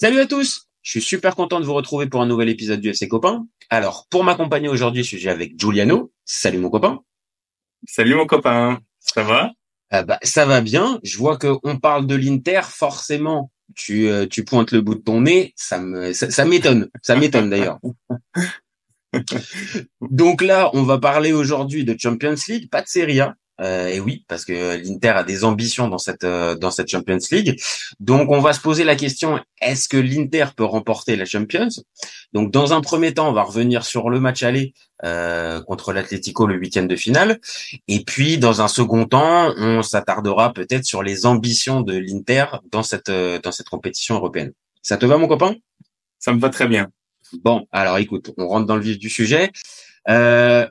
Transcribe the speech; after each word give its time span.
Salut 0.00 0.20
à 0.20 0.26
tous 0.26 0.68
Je 0.82 0.92
suis 0.92 1.02
super 1.02 1.34
content 1.34 1.58
de 1.58 1.64
vous 1.64 1.74
retrouver 1.74 2.06
pour 2.06 2.22
un 2.22 2.26
nouvel 2.26 2.48
épisode 2.48 2.80
du 2.80 2.90
FC 2.90 3.08
Copain. 3.08 3.48
Alors, 3.68 4.06
pour 4.08 4.22
m'accompagner 4.22 4.68
aujourd'hui, 4.68 5.02
je 5.02 5.16
suis 5.16 5.28
avec 5.28 5.58
Giuliano. 5.58 6.12
Salut 6.24 6.58
mon 6.58 6.70
copain. 6.70 7.00
Salut 7.84 8.14
mon 8.14 8.24
copain. 8.24 8.78
Ça 9.00 9.24
va? 9.24 9.50
Ah 9.90 10.04
bah, 10.04 10.20
Ça 10.22 10.46
va 10.46 10.60
bien. 10.60 11.00
Je 11.02 11.18
vois 11.18 11.36
qu'on 11.36 11.80
parle 11.80 12.06
de 12.06 12.14
l'Inter. 12.14 12.60
Forcément, 12.62 13.50
tu, 13.74 14.06
euh, 14.06 14.24
tu 14.24 14.44
pointes 14.44 14.70
le 14.70 14.82
bout 14.82 14.94
de 14.94 15.00
ton 15.00 15.22
nez. 15.22 15.52
Ça 15.56 15.80
me, 15.80 16.12
ça 16.12 16.44
m'étonne. 16.44 16.88
Ça 17.02 17.16
m'étonne 17.16 17.50
d'ailleurs. 17.50 17.80
Donc 20.00 20.42
là, 20.42 20.70
on 20.74 20.84
va 20.84 20.98
parler 20.98 21.32
aujourd'hui 21.32 21.84
de 21.84 21.96
Champions 21.98 22.36
League, 22.46 22.70
pas 22.70 22.82
de 22.82 22.86
Serie 22.88 23.18
A. 23.18 23.34
Euh, 23.60 23.88
et 23.88 24.00
oui, 24.00 24.24
parce 24.28 24.44
que 24.44 24.76
l'Inter 24.76 25.08
a 25.08 25.24
des 25.24 25.44
ambitions 25.44 25.88
dans 25.88 25.98
cette 25.98 26.24
euh, 26.24 26.54
dans 26.54 26.70
cette 26.70 26.88
Champions 26.88 27.18
League. 27.32 27.60
Donc 27.98 28.30
on 28.30 28.40
va 28.40 28.52
se 28.52 28.60
poser 28.60 28.84
la 28.84 28.94
question 28.94 29.40
est-ce 29.60 29.88
que 29.88 29.96
l'Inter 29.96 30.46
peut 30.56 30.64
remporter 30.64 31.16
la 31.16 31.24
Champions? 31.24 31.68
Donc 32.32 32.52
dans 32.52 32.72
un 32.72 32.80
premier 32.80 33.14
temps, 33.14 33.28
on 33.28 33.32
va 33.32 33.42
revenir 33.42 33.84
sur 33.84 34.10
le 34.10 34.20
match 34.20 34.42
aller 34.42 34.74
euh, 35.04 35.60
contre 35.62 35.92
l'Atlético 35.92 36.46
le 36.46 36.54
huitième 36.54 36.86
de 36.86 36.96
finale. 36.96 37.40
Et 37.88 38.04
puis 38.04 38.38
dans 38.38 38.62
un 38.62 38.68
second 38.68 39.06
temps, 39.06 39.52
on 39.56 39.82
s'attardera 39.82 40.52
peut-être 40.52 40.84
sur 40.84 41.02
les 41.02 41.26
ambitions 41.26 41.80
de 41.80 41.96
l'Inter 41.96 42.46
dans 42.70 42.84
cette 42.84 43.10
dans 43.10 43.52
cette 43.52 43.68
compétition 43.68 44.14
européenne. 44.16 44.52
Ça 44.82 44.96
te 44.96 45.06
va 45.06 45.18
mon 45.18 45.26
copain? 45.26 45.56
Ça 46.20 46.32
me 46.32 46.40
va 46.40 46.50
très 46.50 46.68
bien. 46.68 46.88
Bon, 47.42 47.66
alors 47.72 47.98
écoute, 47.98 48.32
on 48.38 48.48
rentre 48.48 48.66
dans 48.66 48.76
le 48.76 48.82
vif 48.82 48.98
du 48.98 49.10
sujet. 49.10 49.50
Euh, 50.08 50.66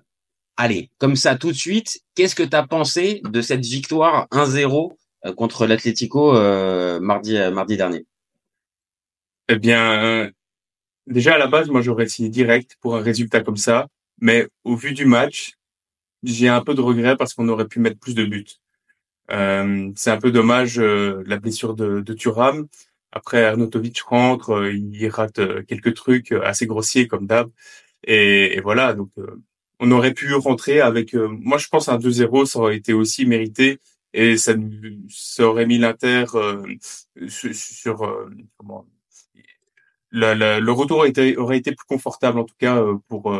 allez, 0.57 0.89
comme 0.97 1.15
ça 1.15 1.35
tout 1.35 1.51
de 1.51 1.57
suite, 1.57 2.01
qu'est-ce 2.15 2.35
que 2.35 2.43
tu 2.43 2.55
as 2.55 2.67
pensé 2.67 3.21
de 3.23 3.41
cette 3.41 3.65
victoire 3.65 4.27
1-0 4.31 4.97
euh, 5.25 5.33
contre 5.33 5.65
l'Atlético 5.67 6.35
euh, 6.35 6.99
mardi 6.99 7.37
euh, 7.37 7.51
mardi 7.51 7.77
dernier? 7.77 8.05
Eh 9.49 9.57
bien, 9.57 10.29
déjà 11.05 11.35
à 11.35 11.37
la 11.37 11.47
base, 11.47 11.69
moi 11.69 11.81
j'aurais 11.81 12.05
essayé 12.05 12.27
direct 12.27 12.75
pour 12.81 12.97
un 12.97 13.01
résultat 13.01 13.41
comme 13.41 13.55
ça, 13.55 13.87
mais 14.19 14.47
au 14.65 14.75
vu 14.75 14.93
du 14.93 15.05
match, 15.05 15.53
j'ai 16.23 16.49
un 16.49 16.61
peu 16.61 16.73
de 16.73 16.81
regret 16.81 17.15
parce 17.15 17.33
qu'on 17.33 17.47
aurait 17.47 17.67
pu 17.67 17.79
mettre 17.79 17.99
plus 17.99 18.13
de 18.13 18.25
buts. 18.25 18.59
c'est 19.95 20.11
un 20.11 20.17
peu 20.17 20.31
dommage 20.31 20.79
la 20.79 21.37
blessure 21.37 21.75
de, 21.75 22.01
de 22.01 22.13
Thuram. 22.13 22.67
Après, 23.13 23.45
Arnautovic 23.45 24.01
rentre, 24.01 24.69
il 24.73 25.07
rate 25.07 25.65
quelques 25.65 25.93
trucs 25.93 26.33
assez 26.33 26.67
grossiers 26.67 27.07
comme 27.07 27.25
d'hab. 27.25 27.49
Et, 28.03 28.57
et, 28.57 28.61
voilà, 28.61 28.93
donc 28.93 29.11
on 29.79 29.91
aurait 29.91 30.13
pu 30.13 30.33
rentrer 30.35 30.81
avec, 30.81 31.13
euh, 31.13 31.27
moi 31.29 31.57
je 31.57 31.67
pense 31.67 31.89
un 31.89 31.97
2-0, 31.97 32.45
ça 32.45 32.59
aurait 32.59 32.77
été 32.77 32.93
aussi 32.93 33.25
mérité 33.25 33.79
et 34.13 34.37
ça, 34.37 34.53
ça 35.09 35.47
aurait 35.47 35.65
mis 35.65 35.77
l'Inter 35.77 36.25
euh, 36.35 36.63
sur, 37.27 38.03
euh, 38.03 38.29
comment 38.57 38.85
le 40.09 40.71
retour 40.71 40.99
aurait 40.99 41.09
été, 41.09 41.37
aurait 41.37 41.57
été 41.57 41.71
plus 41.73 41.85
confortable 41.85 42.39
en 42.39 42.45
tout 42.45 42.55
cas 42.57 42.81
pour. 43.07 43.39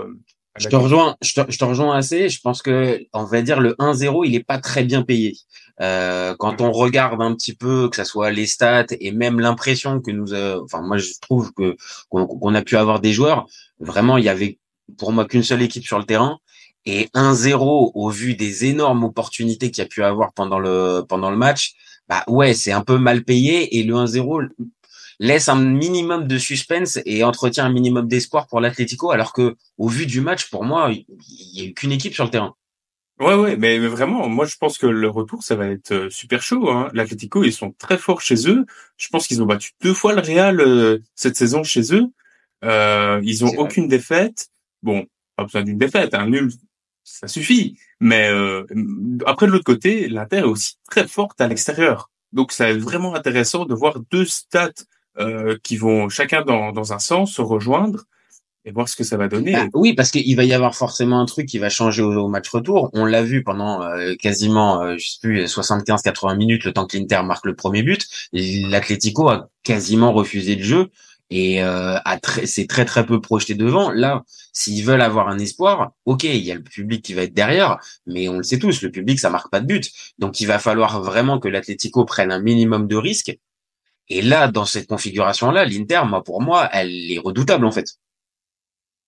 je 0.60 0.68
te 0.68 0.76
rejoins, 0.76 1.16
je 1.22 1.34
te, 1.34 1.52
je 1.52 1.58
te, 1.58 1.64
rejoins 1.64 1.96
assez. 1.96 2.30
Je 2.30 2.42
pense 2.42 2.62
que 2.62 3.00
on 3.14 3.24
va 3.24 3.42
dire 3.42 3.62
le 3.62 3.74
1-0, 3.80 4.28
il 4.28 4.36
est 4.36 4.44
pas 4.44 4.60
très 4.60 4.84
bien 4.84 5.02
payé. 5.02 5.34
Euh, 5.80 6.36
quand 6.38 6.62
on 6.62 6.72
regarde 6.72 7.22
un 7.22 7.34
petit 7.34 7.56
peu, 7.56 7.90
que 7.90 7.96
ça 7.96 8.06
soit 8.06 8.32
les 8.32 8.46
stats 8.46 8.86
et 9.00 9.12
même 9.12 9.40
l'impression 9.40 10.02
que 10.02 10.12
nous, 10.12 10.34
enfin 10.34 10.82
moi 10.82 10.98
je 10.98 11.14
trouve 11.22 11.54
que 11.54 11.78
qu'on 12.10 12.54
a 12.54 12.62
pu 12.62 12.76
avoir 12.78 13.00
des 13.00 13.14
joueurs, 13.14 13.48
vraiment 13.80 14.18
il 14.18 14.26
y 14.26 14.30
avait 14.30 14.60
pour 14.98 15.12
moi 15.12 15.26
qu'une 15.26 15.44
seule 15.44 15.62
équipe 15.62 15.86
sur 15.86 16.00
le 16.00 16.06
terrain 16.06 16.40
et 16.86 17.10
1-0 17.14 17.92
au 17.94 18.10
vu 18.10 18.36
des 18.36 18.66
énormes 18.66 19.04
opportunités 19.04 19.72
qu'il 19.72 19.84
y 19.84 19.86
a 19.86 19.90
pu 19.90 20.04
avoir 20.04 20.34
pendant 20.34 20.60
le 20.60 21.04
pendant 21.08 21.30
le 21.30 21.38
match, 21.38 21.74
bah 22.08 22.24
ouais, 22.28 22.54
c'est 22.54 22.72
un 22.72 22.82
peu 22.82 22.98
mal 22.98 23.24
payé 23.24 23.78
et 23.78 23.84
le 23.84 23.94
1-0 23.96 24.50
laisse 25.20 25.50
un 25.50 25.60
minimum 25.60 26.28
de 26.28 26.38
suspense 26.38 27.00
et 27.06 27.24
entretient 27.24 27.66
un 27.66 27.72
minimum 27.72 28.08
d'espoir 28.08 28.48
pour 28.48 28.62
l'Atlético 28.62 29.12
alors 29.12 29.34
que 29.34 29.56
au 29.78 29.88
vu 29.88 30.06
du 30.06 30.22
match 30.22 30.50
pour 30.50 30.64
moi, 30.64 30.92
il 30.92 31.06
y 31.60 31.62
a 31.62 31.66
eu 31.66 31.74
qu'une 31.74 31.92
équipe 31.92 32.14
sur 32.14 32.24
le 32.24 32.30
terrain. 32.30 32.56
Ouais, 33.20 33.34
ouais, 33.34 33.58
mais, 33.58 33.80
vraiment, 33.80 34.30
moi 34.30 34.46
je 34.46 34.56
pense 34.58 34.78
que 34.78 34.86
le 34.86 35.10
retour, 35.10 35.42
ça 35.42 35.56
va 35.56 35.68
être 35.68 35.92
euh, 35.92 36.10
super 36.12 36.44
chaud. 36.44 36.70
Hein. 36.70 36.90
L'Atlético, 36.94 37.44
ils 37.44 37.52
sont 37.52 37.72
très 37.72 37.98
forts 37.98 38.22
chez 38.22 38.48
eux. 38.48 38.66
Je 38.98 39.08
pense 39.08 39.26
qu'ils 39.26 39.42
ont 39.42 39.48
battu 39.48 39.72
deux 39.82 39.94
fois 39.94 40.14
le 40.14 40.22
Real 40.22 40.62
euh, 40.62 41.00
cette 41.16 41.36
saison 41.36 41.64
chez 41.64 41.96
eux. 41.96 42.06
Euh, 42.64 43.20
ils 43.24 43.44
ont 43.44 43.54
aucune 43.58 43.88
défaite. 43.88 44.50
Bon, 44.84 45.06
pas 45.36 45.44
besoin 45.44 45.64
d'une 45.64 45.78
défaite, 45.78 46.14
un 46.14 46.28
nul, 46.28 46.52
ça 47.04 47.28
suffit. 47.28 47.78
Mais 48.00 48.30
euh, 48.30 48.66
après 49.26 49.48
de 49.48 49.52
l'autre 49.52 49.64
côté, 49.64 50.08
l'Inter 50.10 50.38
est 50.38 50.44
aussi 50.44 50.76
très 50.90 51.08
forte 51.08 51.40
à 51.42 51.48
l'extérieur. 51.48 52.10
Donc 52.34 52.52
c'est 52.52 52.74
vraiment 52.74 53.16
intéressant 53.16 53.66
de 53.66 53.74
voir 53.74 54.00
deux 54.12 54.26
stats 54.26 54.72
euh, 55.18 55.58
qui 55.64 55.78
vont 55.78 56.10
chacun 56.10 56.44
dans, 56.44 56.72
dans 56.72 56.94
un 56.94 57.00
sens 57.00 57.34
se 57.34 57.42
rejoindre 57.42 58.04
et 58.68 58.72
voir 58.72 58.90
ce 58.90 58.98
que 58.98 59.06
ça 59.06 59.16
va 59.16 59.30
donner. 59.30 59.54
Bah, 59.54 59.68
oui, 59.74 59.94
parce 59.94 60.12
qu'il 60.12 60.36
va 60.36 60.44
y 60.44 60.54
avoir 60.54 60.76
forcément 60.76 61.22
un 61.22 61.26
truc 61.26 61.48
qui 61.48 61.58
va 61.58 61.70
changer 61.70 62.02
au, 62.02 62.28
match 62.28 62.50
retour. 62.50 62.90
On 62.94 63.06
l'a 63.06 63.24
vu 63.24 63.42
pendant 63.42 63.82
euh, 63.82 64.14
quasiment, 64.16 64.84
euh, 64.84 64.98
je 64.98 65.08
sais 65.08 65.20
plus, 65.22 65.46
75-80 65.46 66.36
minutes, 66.36 66.66
le 66.66 66.74
temps 66.74 66.86
que 66.86 66.98
l'Inter 66.98 67.22
marque 67.24 67.46
le 67.46 67.56
premier 67.56 67.82
but. 67.82 68.06
L'Atlético 68.34 69.30
a 69.30 69.50
quasiment 69.64 70.12
refusé 70.12 70.56
le 70.56 70.64
jeu 70.64 70.90
et 71.30 71.64
euh, 71.64 71.98
c'est 72.46 72.68
très 72.68 72.86
très 72.86 73.06
peu 73.06 73.20
projeté 73.20 73.54
devant. 73.54 73.92
Là, 73.92 74.24
s'ils 74.54 74.86
veulent 74.86 75.02
avoir 75.02 75.28
un 75.28 75.40
espoir, 75.40 75.92
ok, 76.06 76.24
il 76.24 76.38
y 76.38 76.52
a 76.52 76.56
le 76.56 76.64
public 76.64 77.04
qui 77.04 77.14
va 77.14 77.24
être 77.24 77.34
derrière, 77.34 77.80
mais 78.06 78.30
on 78.30 78.38
le 78.38 78.44
sait 78.44 78.60
tous, 78.60 78.82
le 78.82 78.92
public 78.92 79.20
ça 79.20 79.30
marque 79.30 79.52
pas 79.52 79.60
de 79.60 79.68
but. 79.68 79.92
Donc 80.20 80.40
il 80.40 80.46
va 80.46 80.60
falloir 80.60 81.02
vraiment 81.02 81.40
que 81.40 81.48
l'Atlético 81.48 82.06
prenne 82.06 82.32
un 82.32 82.40
minimum 82.40 82.88
de 82.88 82.96
risques. 82.96 83.38
Et 84.10 84.22
là, 84.22 84.48
dans 84.48 84.66
cette 84.66 84.88
configuration-là, 84.88 85.66
l'Inter, 85.66 86.04
moi 86.08 86.24
pour 86.24 86.42
moi, 86.42 86.70
elle 86.72 87.12
est 87.12 87.20
redoutable 87.20 87.66
en 87.66 87.72
fait. 87.72 87.98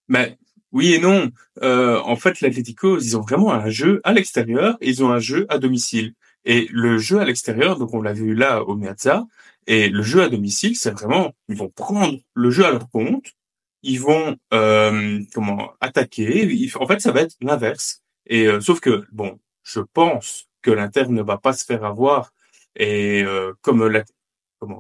Mais 0.10 0.38
oui 0.72 0.94
et 0.94 1.00
non. 1.00 1.32
Euh, 1.64 2.00
en 2.02 2.16
fait, 2.16 2.42
l'Atlético, 2.42 3.00
ils 3.00 3.18
ont 3.18 3.22
vraiment 3.22 3.54
un 3.54 3.70
jeu 3.70 4.02
à 4.04 4.14
l'extérieur, 4.14 4.78
ils 4.82 5.04
ont 5.04 5.10
un 5.10 5.20
jeu 5.20 5.46
à 5.50 5.58
domicile. 5.58 6.14
Et 6.46 6.68
le 6.72 6.98
jeu 6.98 7.20
à 7.20 7.26
l'extérieur, 7.26 7.78
donc 7.78 7.94
on 7.94 8.02
l'a 8.02 8.14
vu 8.14 8.34
là 8.34 8.64
au 8.64 8.76
Meazza, 8.76 9.26
et 9.70 9.88
le 9.88 10.02
jeu 10.02 10.24
à 10.24 10.30
domicile, 10.30 10.76
c'est 10.76 10.90
vraiment, 10.90 11.36
ils 11.48 11.56
vont 11.56 11.70
prendre 11.70 12.18
le 12.34 12.50
jeu 12.50 12.66
à 12.66 12.72
leur 12.72 12.90
compte, 12.90 13.28
ils 13.84 14.02
vont 14.02 14.36
euh, 14.52 15.22
comment 15.32 15.74
attaquer. 15.80 16.68
En 16.80 16.88
fait, 16.88 17.00
ça 17.00 17.12
va 17.12 17.22
être 17.22 17.36
l'inverse. 17.40 18.02
Et 18.26 18.48
euh, 18.48 18.62
sauf 18.62 18.80
que 18.80 19.06
bon, 19.12 19.40
je 19.62 19.82
pense 19.82 20.48
que 20.64 20.72
l'Inter 20.72 21.10
ne 21.10 21.22
va 21.22 21.38
pas 21.38 21.54
se 21.54 21.66
faire 21.66 21.86
avoir. 21.86 22.34
Et 22.76 23.22
euh, 23.22 23.54
comme 23.62 23.88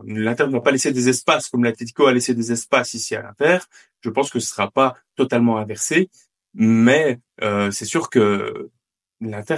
l'Inter 0.07 0.47
ne 0.47 0.53
va 0.53 0.61
pas 0.61 0.71
laisser 0.71 0.91
des 0.91 1.07
espaces 1.07 1.49
comme 1.49 1.63
l'Atletico 1.63 2.07
a 2.07 2.13
laissé 2.13 2.33
des 2.33 2.51
espaces 2.51 2.95
ici 2.95 3.15
à 3.15 3.21
l'Inter, 3.21 3.59
je 4.01 4.09
pense 4.09 4.31
que 4.31 4.39
ce 4.39 4.47
sera 4.47 4.71
pas 4.71 4.97
totalement 5.15 5.59
inversé. 5.59 6.09
Mais 6.55 7.19
euh, 7.43 7.69
c'est 7.69 7.85
sûr 7.85 8.09
que 8.09 8.71
l'Inter 9.21 9.57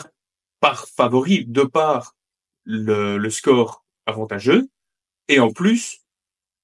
part 0.59 0.89
favori 0.89 1.45
de 1.45 1.63
par 1.63 2.17
le, 2.65 3.17
le 3.17 3.29
score 3.29 3.85
avantageux 4.05 4.67
et 5.27 5.39
en 5.39 5.51
plus, 5.51 6.01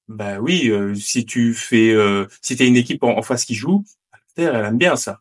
bah 0.08 0.40
oui, 0.40 0.70
euh, 0.70 0.96
si 0.96 1.26
tu 1.26 1.54
fais, 1.54 1.92
euh, 1.92 2.26
si 2.42 2.56
t'es 2.56 2.68
une 2.68 2.78
équipe 2.78 3.04
en, 3.04 3.22
face 3.22 3.46
qui 3.46 3.56
joue, 3.56 3.84
elle 4.38 4.56
aime 4.56 4.78
bien 4.78 4.96
ça. 4.96 5.20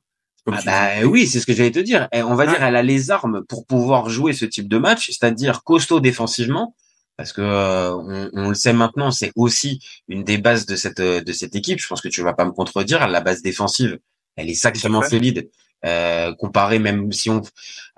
Ah 0.48 0.60
bah 0.64 0.90
oui, 1.04 1.26
c'est 1.26 1.40
ce 1.40 1.46
que 1.46 1.52
j'allais 1.52 1.72
te 1.72 1.80
dire. 1.80 2.08
on 2.12 2.36
va 2.36 2.46
dire, 2.46 2.62
elle 2.62 2.76
a 2.76 2.82
les 2.82 3.10
armes 3.10 3.44
pour 3.44 3.66
pouvoir 3.66 4.08
jouer 4.10 4.32
ce 4.32 4.44
type 4.44 4.68
de 4.68 4.78
match, 4.78 5.08
c'est-à-dire 5.08 5.64
costaud 5.64 5.98
défensivement, 5.98 6.76
parce 7.16 7.32
que 7.32 7.40
euh, 7.40 8.30
on, 8.32 8.50
le 8.50 8.54
sait 8.54 8.72
maintenant, 8.72 9.10
c'est 9.10 9.32
aussi 9.34 9.80
une 10.06 10.22
des 10.22 10.38
bases 10.38 10.64
de 10.66 10.76
cette 10.76 11.00
de 11.00 11.32
cette 11.32 11.56
équipe. 11.56 11.80
Je 11.80 11.88
pense 11.88 12.00
que 12.00 12.08
tu 12.08 12.22
vas 12.22 12.34
pas 12.34 12.44
me 12.44 12.52
contredire. 12.52 13.08
La 13.08 13.20
base 13.20 13.42
défensive, 13.42 13.98
elle 14.36 14.48
est 14.48 14.54
sacrément 14.54 15.02
solide. 15.02 15.50
Euh, 15.84 16.34
comparé 16.34 16.78
même 16.78 17.12
si 17.12 17.28
on 17.28 17.42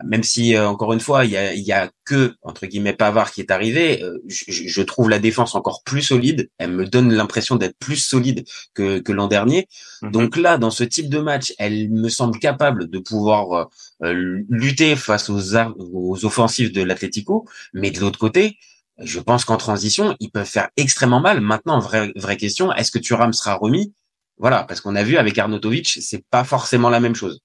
même 0.04 0.24
si 0.24 0.56
euh, 0.56 0.68
encore 0.68 0.92
une 0.92 1.00
fois 1.00 1.24
il 1.24 1.30
y 1.30 1.36
a, 1.36 1.54
y 1.54 1.72
a 1.72 1.90
que 2.04 2.34
entre 2.42 2.66
guillemets 2.66 2.92
Pavard 2.92 3.30
qui 3.30 3.40
est 3.40 3.52
arrivé 3.52 4.02
euh, 4.02 4.18
je, 4.26 4.44
je, 4.48 4.82
trouve 4.82 5.08
la 5.08 5.20
défense 5.20 5.54
encore 5.54 5.82
plus 5.84 6.02
solide. 6.02 6.50
Elle 6.58 6.72
me 6.72 6.84
donne 6.84 7.14
l'impression 7.14 7.54
d'être 7.54 7.78
plus 7.78 7.96
solide 7.96 8.44
que, 8.74 8.98
que 8.98 9.12
l'an 9.12 9.28
dernier. 9.28 9.68
Mhm. 10.02 10.10
donc 10.10 10.36
là 10.36 10.58
dans 10.58 10.70
ce 10.70 10.82
type 10.82 11.08
de 11.08 11.20
match 11.20 11.54
elle 11.58 11.88
me 11.90 12.08
semble 12.08 12.38
capable 12.40 12.90
de 12.90 12.98
pouvoir 12.98 13.68
lutter 14.00 14.96
face 14.96 15.30
aux 15.30 15.56
aux 15.56 16.24
offensives 16.24 16.72
de 16.72 16.82
l'Atlético. 16.82 17.46
Mais 17.72 17.90
de 17.92 18.00
l'autre 18.00 18.18
côté 18.18 18.58
je 18.98 19.20
pense 19.20 19.44
qu'en 19.44 19.56
transition 19.56 20.16
ils 20.18 20.30
peuvent 20.30 20.46
faire 20.46 20.68
extrêmement 20.76 21.20
mal. 21.20 21.40
Maintenant 21.40 21.78
vraie 21.78 22.12
vraie 22.16 22.36
question 22.36 22.72
est-ce 22.72 22.90
que 22.90 22.98
Thuram 22.98 23.32
sera 23.32 23.54
remis? 23.54 23.94
Voilà, 24.36 24.64
parce 24.64 24.80
qu'on 24.80 24.94
a 24.94 25.02
vu 25.02 25.16
avec 25.16 25.36
Arnautovic, 25.38 25.98
c'est 26.00 26.24
pas 26.30 26.44
forcément 26.44 26.90
la 26.90 27.00
même 27.00 27.14
chose. 27.14 27.40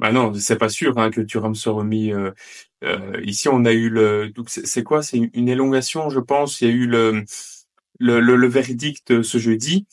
Bah 0.00 0.12
non, 0.12 0.32
c'est 0.32 0.56
pas 0.56 0.70
sûr 0.70 0.96
hein, 0.98 1.10
que 1.10 1.20
Thuram 1.20 1.54
soit 1.54 1.74
remis. 1.74 2.10
Euh, 2.12 2.30
euh, 2.84 3.20
ici, 3.22 3.48
on 3.48 3.66
a 3.66 3.72
eu 3.72 3.90
le. 3.90 4.32
C'est 4.46 4.82
quoi? 4.82 5.02
C'est 5.02 5.18
une 5.34 5.48
élongation, 5.48 6.08
je 6.08 6.20
pense. 6.20 6.62
Il 6.62 6.68
y 6.68 6.70
a 6.70 6.74
eu 6.74 6.86
le 6.86 7.24
le, 7.98 8.20
le, 8.20 8.46
verdict 8.48 9.22
ce 9.22 9.38
jeudi. 9.38 9.86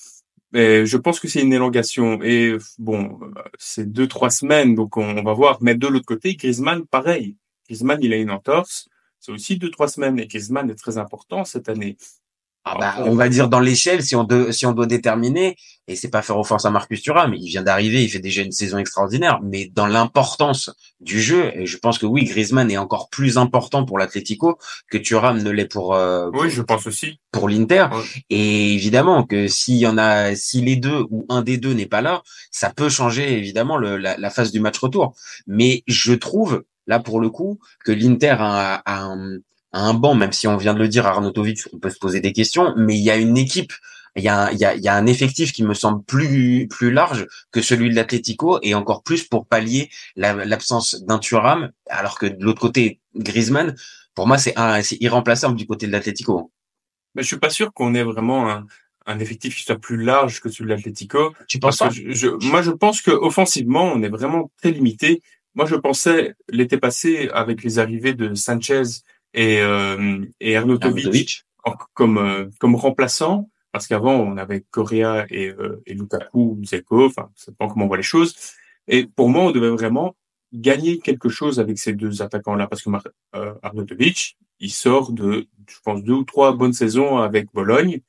Je 0.53 0.97
pense 0.97 1.19
que 1.19 1.27
c'est 1.27 1.41
une 1.41 1.51
élongation. 1.51 2.23
Et 2.23 2.55
bon, 2.79 3.19
c'est 3.59 3.91
deux 3.91 4.07
trois 4.07 4.29
semaines, 4.29 4.75
donc 4.75 4.95
on, 4.95 5.23
va 5.23 5.33
voir. 5.33 5.57
Mais 5.61 5.75
de 5.75 5.87
l'autre 5.87 6.05
côté, 6.05 6.35
Griezmann, 6.35 6.85
pareil. 6.87 7.35
Griezmann, 7.67 7.99
il 8.01 8.13
a 8.13 8.17
une 8.17 8.31
entorse. 8.31 8.87
C'est 9.19 9.33
aussi 9.33 9.57
deux 9.57 9.71
trois 9.71 9.89
semaines. 9.89 10.19
Et 10.19 10.27
Griezmann 10.27 10.69
est 10.69 10.75
très 10.75 10.97
important 10.97 11.43
cette 11.43 11.67
année. 11.67 11.97
Ah 12.75 12.77
bah, 12.79 12.95
on 13.05 13.15
va 13.15 13.29
dire 13.29 13.49
dans 13.49 13.59
l'échelle, 13.59 14.03
si 14.03 14.15
on, 14.15 14.23
de, 14.23 14.51
si 14.51 14.65
on 14.65 14.73
doit 14.73 14.85
déterminer, 14.85 15.55
et 15.87 15.95
c'est 15.95 16.09
pas 16.09 16.21
faire 16.21 16.37
offense 16.37 16.65
à 16.65 16.69
Marcus 16.69 17.01
Thuram, 17.01 17.33
il 17.33 17.47
vient 17.47 17.61
d'arriver, 17.61 18.03
il 18.03 18.09
fait 18.09 18.19
déjà 18.19 18.41
une 18.41 18.51
saison 18.51 18.77
extraordinaire, 18.77 19.39
mais 19.41 19.71
dans 19.73 19.87
l'importance 19.87 20.69
du 20.99 21.21
jeu, 21.21 21.51
et 21.55 21.65
je 21.65 21.77
pense 21.77 21.97
que 21.97 22.05
oui, 22.05 22.25
Griezmann 22.25 22.69
est 22.69 22.77
encore 22.77 23.09
plus 23.09 23.37
important 23.37 23.85
pour 23.85 23.97
l'Atlético 23.97 24.57
que 24.91 24.97
Thuram 24.97 25.41
ne 25.41 25.49
l'est 25.49 25.65
pour, 25.65 25.95
euh, 25.95 26.29
Oui, 26.33 26.49
je 26.49 26.61
pense 26.61 26.87
aussi. 26.87 27.19
Pour 27.31 27.47
l'Inter. 27.47 27.87
Et 28.29 28.73
évidemment 28.73 29.23
que 29.23 29.47
s'il 29.47 29.77
y 29.77 29.87
en 29.87 29.97
a, 29.97 30.35
si 30.35 30.61
les 30.61 30.75
deux 30.75 31.05
ou 31.09 31.25
un 31.29 31.41
des 31.41 31.57
deux 31.57 31.73
n'est 31.73 31.85
pas 31.85 32.01
là, 32.01 32.21
ça 32.51 32.69
peut 32.69 32.89
changer 32.89 33.37
évidemment 33.37 33.77
le, 33.77 33.97
la, 33.97 34.17
la 34.17 34.29
phase 34.29 34.51
du 34.51 34.59
match 34.59 34.77
retour. 34.79 35.15
Mais 35.45 35.83
je 35.87 36.13
trouve, 36.13 36.63
là 36.87 36.99
pour 36.99 37.19
le 37.21 37.29
coup, 37.29 37.59
que 37.85 37.91
l'Inter 37.91 38.35
a, 38.39 38.81
a 38.85 39.01
un 39.03 39.37
un 39.73 39.93
banc, 39.93 40.15
même 40.15 40.31
si 40.31 40.47
on 40.47 40.57
vient 40.57 40.73
de 40.73 40.79
le 40.79 40.87
dire, 40.87 41.05
Arnautovic, 41.05 41.63
on 41.73 41.79
peut 41.79 41.89
se 41.89 41.99
poser 41.99 42.19
des 42.19 42.33
questions, 42.33 42.73
mais 42.77 42.97
il 42.97 43.03
y 43.03 43.11
a 43.11 43.17
une 43.17 43.37
équipe, 43.37 43.73
il 44.15 44.23
y 44.23 44.29
a, 44.29 44.45
un, 44.45 44.51
il 44.51 44.59
y 44.59 44.87
a, 44.87 44.95
un 44.95 45.05
effectif 45.05 45.51
qui 45.51 45.63
me 45.63 45.75
semble 45.75 46.03
plus 46.03 46.67
plus 46.67 46.91
large 46.91 47.27
que 47.51 47.61
celui 47.61 47.89
de 47.89 47.95
l'Atlético 47.95 48.59
et 48.63 48.73
encore 48.73 49.03
plus 49.03 49.23
pour 49.23 49.45
pallier 49.45 49.89
l'absence 50.15 51.03
d'un 51.03 51.19
Thuram, 51.19 51.71
alors 51.89 52.17
que 52.17 52.25
de 52.25 52.43
l'autre 52.43 52.61
côté, 52.61 52.99
Griezmann, 53.15 53.75
pour 54.15 54.25
moi, 54.27 54.37
c'est 54.37 54.55
c'est 54.81 54.97
irremplaçable 55.01 55.55
du 55.55 55.67
côté 55.67 55.85
de 55.85 55.91
l'Atlético. 55.91 56.51
Mais 57.13 57.21
je 57.21 57.27
suis 57.27 57.37
pas 57.37 57.49
sûr 57.49 57.71
qu'on 57.73 57.93
ait 57.93 58.03
vraiment 58.03 58.49
un, 58.49 58.65
un 59.07 59.19
effectif 59.19 59.55
qui 59.55 59.63
soit 59.63 59.79
plus 59.79 59.97
large 59.97 60.41
que 60.41 60.49
celui 60.49 60.69
de 60.69 60.75
l'Atlético. 60.75 61.33
Tu 61.47 61.59
penses 61.59 61.77
pas 61.77 61.89
Moi, 62.41 62.61
je 62.61 62.71
pense 62.71 63.01
que 63.01 63.11
offensivement, 63.11 63.85
on 63.85 64.03
est 64.03 64.09
vraiment 64.09 64.51
très 64.61 64.71
limité. 64.71 65.23
Moi, 65.55 65.65
je 65.65 65.75
pensais 65.75 66.35
l'été 66.49 66.77
passé 66.77 67.29
avec 67.33 67.63
les 67.63 67.79
arrivées 67.79 68.13
de 68.13 68.35
Sanchez 68.35 68.83
et, 69.37 69.61
euh, 69.61 70.25
et 70.39 70.57
Arnautovic 70.57 71.45
comme 71.93 72.17
euh, 72.17 72.45
comme 72.59 72.75
remplaçant 72.75 73.49
parce 73.71 73.87
qu'avant 73.87 74.15
on 74.15 74.35
avait 74.37 74.65
Correa 74.71 75.27
et, 75.29 75.49
euh, 75.49 75.81
et 75.85 75.93
Lukaku, 75.93 76.59
Zeko, 76.63 77.05
enfin 77.05 77.29
ça 77.35 77.51
dépend 77.51 77.67
comment 77.67 77.85
on 77.85 77.87
voit 77.87 77.97
les 77.97 78.03
choses. 78.03 78.35
Et 78.87 79.05
pour 79.05 79.29
moi, 79.29 79.43
on 79.43 79.51
devait 79.51 79.69
vraiment 79.69 80.15
gagner 80.53 80.97
quelque 80.97 81.29
chose 81.29 81.59
avec 81.59 81.77
ces 81.77 81.93
deux 81.93 82.21
attaquants-là 82.21 82.67
parce 82.67 82.81
que 82.81 82.89
euh, 83.35 83.53
Arnautovic, 83.61 84.37
il 84.59 84.71
sort 84.71 85.11
de, 85.11 85.47
je 85.69 85.75
pense, 85.83 86.03
deux 86.03 86.13
ou 86.13 86.23
trois 86.23 86.53
bonnes 86.53 86.73
saisons 86.73 87.17
avec 87.17 87.53
Bologne. 87.53 87.99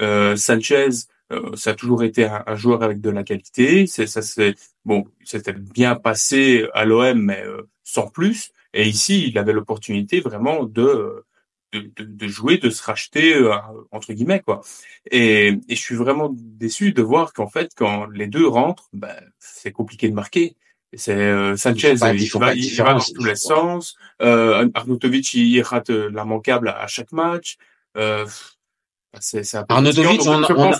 Euh, 0.00 0.36
Sanchez, 0.36 0.88
euh, 1.32 1.54
ça 1.56 1.70
a 1.70 1.74
toujours 1.74 2.04
été 2.04 2.24
un, 2.24 2.44
un, 2.46 2.54
joueur 2.54 2.82
avec 2.82 3.00
de 3.00 3.10
la 3.10 3.24
qualité. 3.24 3.86
C'est 3.88 4.06
ça, 4.06 4.22
c'est 4.22 4.54
bon, 4.84 5.04
c'était 5.24 5.52
bien 5.52 5.96
passé 5.96 6.66
à 6.72 6.84
l'OM, 6.84 7.20
mais 7.20 7.44
sans 7.82 8.06
plus. 8.06 8.52
Et 8.74 8.88
ici, 8.88 9.28
il 9.28 9.38
avait 9.38 9.52
l'opportunité 9.52 10.20
vraiment 10.20 10.64
de, 10.64 11.24
de, 11.72 11.90
de, 11.98 12.28
jouer, 12.28 12.58
de 12.58 12.70
se 12.70 12.82
racheter 12.82 13.34
euh, 13.34 13.54
entre 13.90 14.12
guillemets 14.12 14.40
quoi. 14.40 14.60
Et, 15.10 15.48
et, 15.68 15.74
je 15.74 15.80
suis 15.80 15.96
vraiment 15.96 16.30
déçu 16.32 16.92
de 16.92 17.02
voir 17.02 17.32
qu'en 17.32 17.48
fait, 17.48 17.72
quand 17.76 18.06
les 18.06 18.26
deux 18.26 18.46
rentrent, 18.46 18.88
ben, 18.92 19.14
c'est 19.38 19.72
compliqué 19.72 20.08
de 20.08 20.14
marquer. 20.14 20.56
C'est 20.94 21.16
euh, 21.16 21.56
Sanchez, 21.56 21.92
il, 21.92 21.98
pas, 21.98 22.12
il, 22.12 22.76
va, 22.76 22.94
dans 22.94 23.00
tous 23.00 23.24
les 23.24 23.36
sens. 23.36 23.96
Euh, 24.20 24.68
Arnautovic, 24.74 25.32
il, 25.32 25.62
rate 25.62 25.88
l'immanquable 25.88 26.68
à, 26.68 26.82
à 26.82 26.86
chaque 26.86 27.12
match. 27.12 27.56
Euh, 27.96 28.26
c'est 29.18 29.42
Arnautovic, 29.68 30.20
on, 30.26 30.44
on 30.44 30.72
a... 30.72 30.78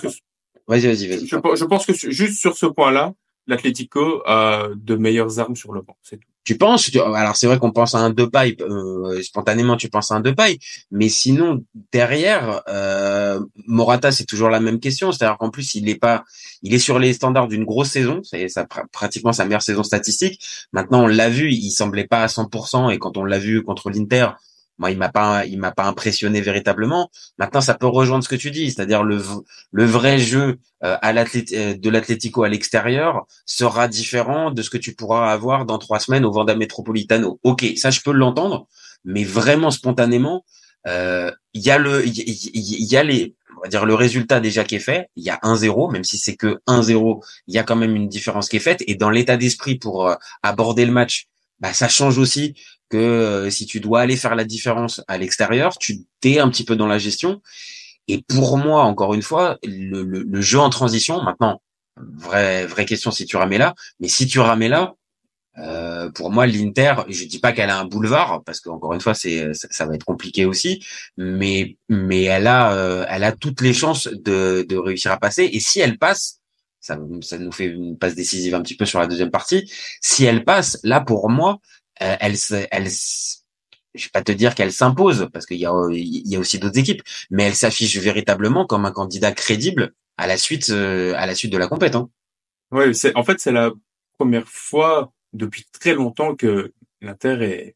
Vas-y, 0.67 0.87
vas-y, 0.87 1.07
vas-y. 1.07 1.27
Je, 1.27 1.35
je, 1.55 1.65
pense 1.65 1.85
que 1.85 1.93
juste 1.93 2.39
sur 2.39 2.55
ce 2.55 2.67
point-là, 2.67 3.13
l'Atlético 3.47 4.21
a 4.25 4.69
de 4.75 4.95
meilleures 4.95 5.39
armes 5.39 5.55
sur 5.55 5.73
le 5.73 5.81
banc, 5.81 5.97
c'est 6.01 6.17
tout. 6.17 6.27
Tu 6.45 6.57
penses 6.57 6.91
Alors 6.97 7.37
c'est 7.37 7.47
vrai 7.47 7.57
qu'on 7.57 7.71
pense 7.71 7.95
à 7.95 7.99
un 7.99 8.13
pailles 8.13 8.57
euh, 8.59 9.21
spontanément, 9.21 9.77
tu 9.77 9.87
penses 9.87 10.11
à 10.11 10.15
un 10.15 10.21
pailles, 10.21 10.59
mais 10.91 11.07
sinon 11.07 11.63
derrière 11.93 12.61
euh, 12.67 13.39
Morata, 13.65 14.11
c'est 14.11 14.25
toujours 14.25 14.49
la 14.49 14.59
même 14.59 14.81
question. 14.81 15.13
C'est-à-dire 15.13 15.37
qu'en 15.37 15.49
plus 15.49 15.75
il 15.75 15.87
est 15.87 15.95
pas, 15.95 16.25
il 16.61 16.73
est 16.73 16.79
sur 16.79 16.99
les 16.99 17.13
standards 17.13 17.47
d'une 17.47 17.63
grosse 17.63 17.91
saison, 17.91 18.21
c'est 18.23 18.49
ça 18.49 18.67
pratiquement 18.91 19.31
sa 19.31 19.45
meilleure 19.45 19.61
saison 19.61 19.83
statistique. 19.83 20.41
Maintenant 20.73 21.03
on 21.03 21.07
l'a 21.07 21.29
vu, 21.29 21.49
il 21.49 21.71
semblait 21.71 22.07
pas 22.07 22.23
à 22.23 22.27
100% 22.27 22.91
et 22.91 22.99
quand 22.99 23.15
on 23.15 23.23
l'a 23.23 23.39
vu 23.39 23.63
contre 23.63 23.89
l'Inter, 23.89 24.27
moi, 24.77 24.91
il 24.91 24.97
m'a 24.97 25.09
pas, 25.09 25.45
il 25.45 25.59
m'a 25.59 25.71
pas 25.71 25.85
impressionné 25.85 26.41
véritablement. 26.41 27.09
Maintenant, 27.37 27.61
ça 27.61 27.75
peut 27.75 27.87
rejoindre 27.87 28.23
ce 28.23 28.29
que 28.29 28.35
tu 28.35 28.51
dis, 28.51 28.71
c'est-à-dire 28.71 29.03
le 29.03 29.21
le 29.71 29.85
vrai 29.85 30.17
jeu 30.17 30.57
euh, 30.83 30.97
euh, 31.03 31.73
de 31.75 31.89
l'Atlético 31.89 32.43
à 32.43 32.49
l'extérieur 32.49 33.25
sera 33.45 33.87
différent 33.87 34.51
de 34.51 34.61
ce 34.61 34.69
que 34.69 34.77
tu 34.77 34.95
pourras 34.95 35.31
avoir 35.31 35.65
dans 35.65 35.77
trois 35.77 35.99
semaines 35.99 36.25
au 36.25 36.31
Vanda 36.31 36.55
Metropolitano. 36.55 37.39
Ok, 37.43 37.65
ça 37.77 37.91
je 37.91 38.01
peux 38.01 38.11
l'entendre, 38.11 38.67
mais 39.05 39.23
vraiment 39.23 39.71
spontanément, 39.71 40.43
euh, 40.87 41.31
il 41.53 41.61
y 41.61 41.71
a 41.71 41.77
le, 41.77 42.05
il 42.05 42.91
y, 42.91 42.97
a 42.97 43.03
les, 43.03 43.35
on 43.57 43.61
va 43.61 43.69
dire 43.69 43.85
le 43.85 43.93
résultat 43.93 44.39
déjà 44.39 44.63
qui 44.63 44.75
est 44.75 44.79
fait. 44.79 45.09
Il 45.15 45.23
y 45.23 45.29
a 45.29 45.39
1-0, 45.43 45.91
même 45.91 46.03
si 46.03 46.17
c'est 46.17 46.35
que 46.35 46.59
1-0, 46.67 47.23
il 47.47 47.53
y 47.53 47.59
a 47.59 47.63
quand 47.63 47.75
même 47.75 47.95
une 47.95 48.09
différence 48.09 48.49
qui 48.49 48.57
est 48.57 48.59
faite. 48.59 48.83
Et 48.87 48.95
dans 48.95 49.09
l'état 49.09 49.37
d'esprit 49.37 49.75
pour 49.75 50.13
aborder 50.41 50.85
le 50.85 50.91
match, 50.91 51.27
bah, 51.59 51.73
ça 51.73 51.87
change 51.87 52.17
aussi 52.17 52.55
que 52.93 52.97
euh, 52.97 53.49
si 53.49 53.65
tu 53.65 53.79
dois 53.79 54.01
aller 54.01 54.15
faire 54.15 54.35
la 54.35 54.43
différence 54.43 55.01
à 55.07 55.17
l'extérieur, 55.17 55.79
tu 55.79 56.01
t'es 56.21 56.37
un 56.37 56.47
petit 56.49 56.63
peu 56.63 56.75
dans 56.75 56.85
la 56.85 56.99
gestion. 56.99 57.41
Et 58.07 58.21
pour 58.21 58.57
moi, 58.57 58.83
encore 58.83 59.15
une 59.15 59.23
fois, 59.23 59.57
le, 59.63 60.03
le, 60.03 60.41
jeu 60.41 60.59
en 60.59 60.69
transition, 60.69 61.23
maintenant, 61.23 61.59
vraie 61.97 62.67
vraie 62.67 62.85
question 62.85 63.09
si 63.09 63.25
tu 63.25 63.35
ramais 63.35 63.57
là, 63.57 63.73
mais 63.99 64.09
si 64.09 64.27
tu 64.27 64.39
ramais 64.39 64.67
là, 64.69 64.93
euh, 65.57 66.11
pour 66.11 66.29
moi, 66.31 66.45
l'Inter, 66.45 66.95
je 67.07 67.25
dis 67.25 67.39
pas 67.39 67.51
qu'elle 67.51 67.71
a 67.71 67.79
un 67.79 67.85
boulevard 67.85 68.43
parce 68.45 68.59
qu'encore 68.59 68.93
une 68.93 69.01
fois, 69.01 69.15
c'est 69.15 69.53
ça, 69.53 69.85
va 69.87 69.95
être 69.95 70.05
compliqué 70.05 70.45
aussi, 70.45 70.85
mais 71.17 71.77
mais 71.89 72.23
elle 72.23 72.47
a 72.47 72.73
euh, 72.73 73.05
elle 73.09 73.23
a 73.23 73.31
toutes 73.31 73.61
les 73.61 73.73
chances 73.73 74.07
de 74.07 74.65
de 74.69 74.77
réussir 74.77 75.11
à 75.11 75.17
passer. 75.17 75.49
Et 75.51 75.59
si 75.59 75.79
elle 75.79 75.97
passe, 75.97 76.41
ça 76.79 76.97
ça 77.21 77.37
nous 77.39 77.51
fait 77.51 77.65
une 77.65 77.97
passe 77.97 78.15
décisive 78.15 78.53
un 78.53 78.61
petit 78.61 78.75
peu 78.75 78.85
sur 78.85 78.99
la 78.99 79.07
deuxième 79.07 79.31
partie. 79.31 79.71
Si 80.01 80.25
elle 80.25 80.43
passe, 80.43 80.79
là 80.83 81.01
pour 81.01 81.29
moi, 81.29 81.59
euh, 82.01 82.15
elle, 82.19 82.35
elle, 82.71 82.87
je 83.93 84.05
vais 84.05 84.09
pas 84.11 84.23
te 84.23 84.31
dire 84.31 84.55
qu'elle 84.55 84.71
s'impose 84.71 85.29
parce 85.31 85.45
qu'il 85.45 85.57
y 85.57 85.65
a, 85.65 85.73
il 85.91 86.27
y 86.27 86.35
a 86.35 86.39
aussi 86.39 86.59
d'autres 86.59 86.77
équipes, 86.77 87.03
mais 87.29 87.43
elle 87.43 87.55
s'affiche 87.55 87.97
véritablement 87.97 88.65
comme 88.65 88.85
un 88.85 88.91
candidat 88.91 89.31
crédible 89.31 89.93
à 90.17 90.27
la 90.27 90.37
suite, 90.37 90.69
euh, 90.69 91.13
à 91.17 91.25
la 91.25 91.35
suite 91.35 91.51
de 91.51 91.57
la 91.57 91.67
compétition. 91.67 92.01
Hein. 92.01 92.09
Oui, 92.71 92.95
c'est 92.95 93.15
en 93.15 93.23
fait 93.23 93.39
c'est 93.39 93.51
la 93.51 93.71
première 94.17 94.47
fois 94.47 95.11
depuis 95.33 95.65
très 95.71 95.93
longtemps 95.93 96.35
que 96.35 96.73
l'Inter 97.01 97.37
est 97.41 97.75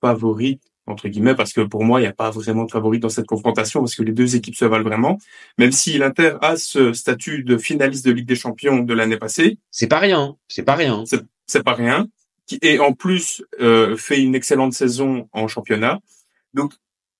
favorite 0.00 0.62
entre 0.86 1.08
guillemets 1.08 1.34
parce 1.34 1.54
que 1.54 1.62
pour 1.62 1.82
moi 1.82 2.00
il 2.00 2.02
n'y 2.02 2.08
a 2.08 2.12
pas 2.12 2.30
vraiment 2.30 2.64
de 2.64 2.70
favori 2.70 2.98
dans 2.98 3.08
cette 3.08 3.24
confrontation 3.24 3.80
parce 3.80 3.94
que 3.94 4.02
les 4.02 4.12
deux 4.12 4.36
équipes 4.36 4.56
se 4.56 4.66
valent 4.66 4.84
vraiment. 4.84 5.18
Même 5.56 5.72
si 5.72 5.96
l'Inter 5.96 6.36
a 6.42 6.56
ce 6.56 6.92
statut 6.92 7.42
de 7.42 7.56
finaliste 7.56 8.04
de 8.04 8.12
Ligue 8.12 8.26
des 8.26 8.36
Champions 8.36 8.80
de 8.80 8.92
l'année 8.92 9.16
passée, 9.16 9.58
c'est 9.70 9.86
pas 9.86 9.98
rien, 9.98 10.36
c'est 10.48 10.62
pas 10.62 10.74
rien. 10.74 11.04
C'est 11.46 11.62
pas 11.62 11.74
rien 11.74 12.08
qui 12.46 12.58
et 12.62 12.78
en 12.78 12.92
plus 12.92 13.42
euh, 13.60 13.96
fait 13.96 14.20
une 14.20 14.34
excellente 14.34 14.72
saison 14.72 15.28
en 15.32 15.48
championnat. 15.48 16.00
Donc 16.52 16.72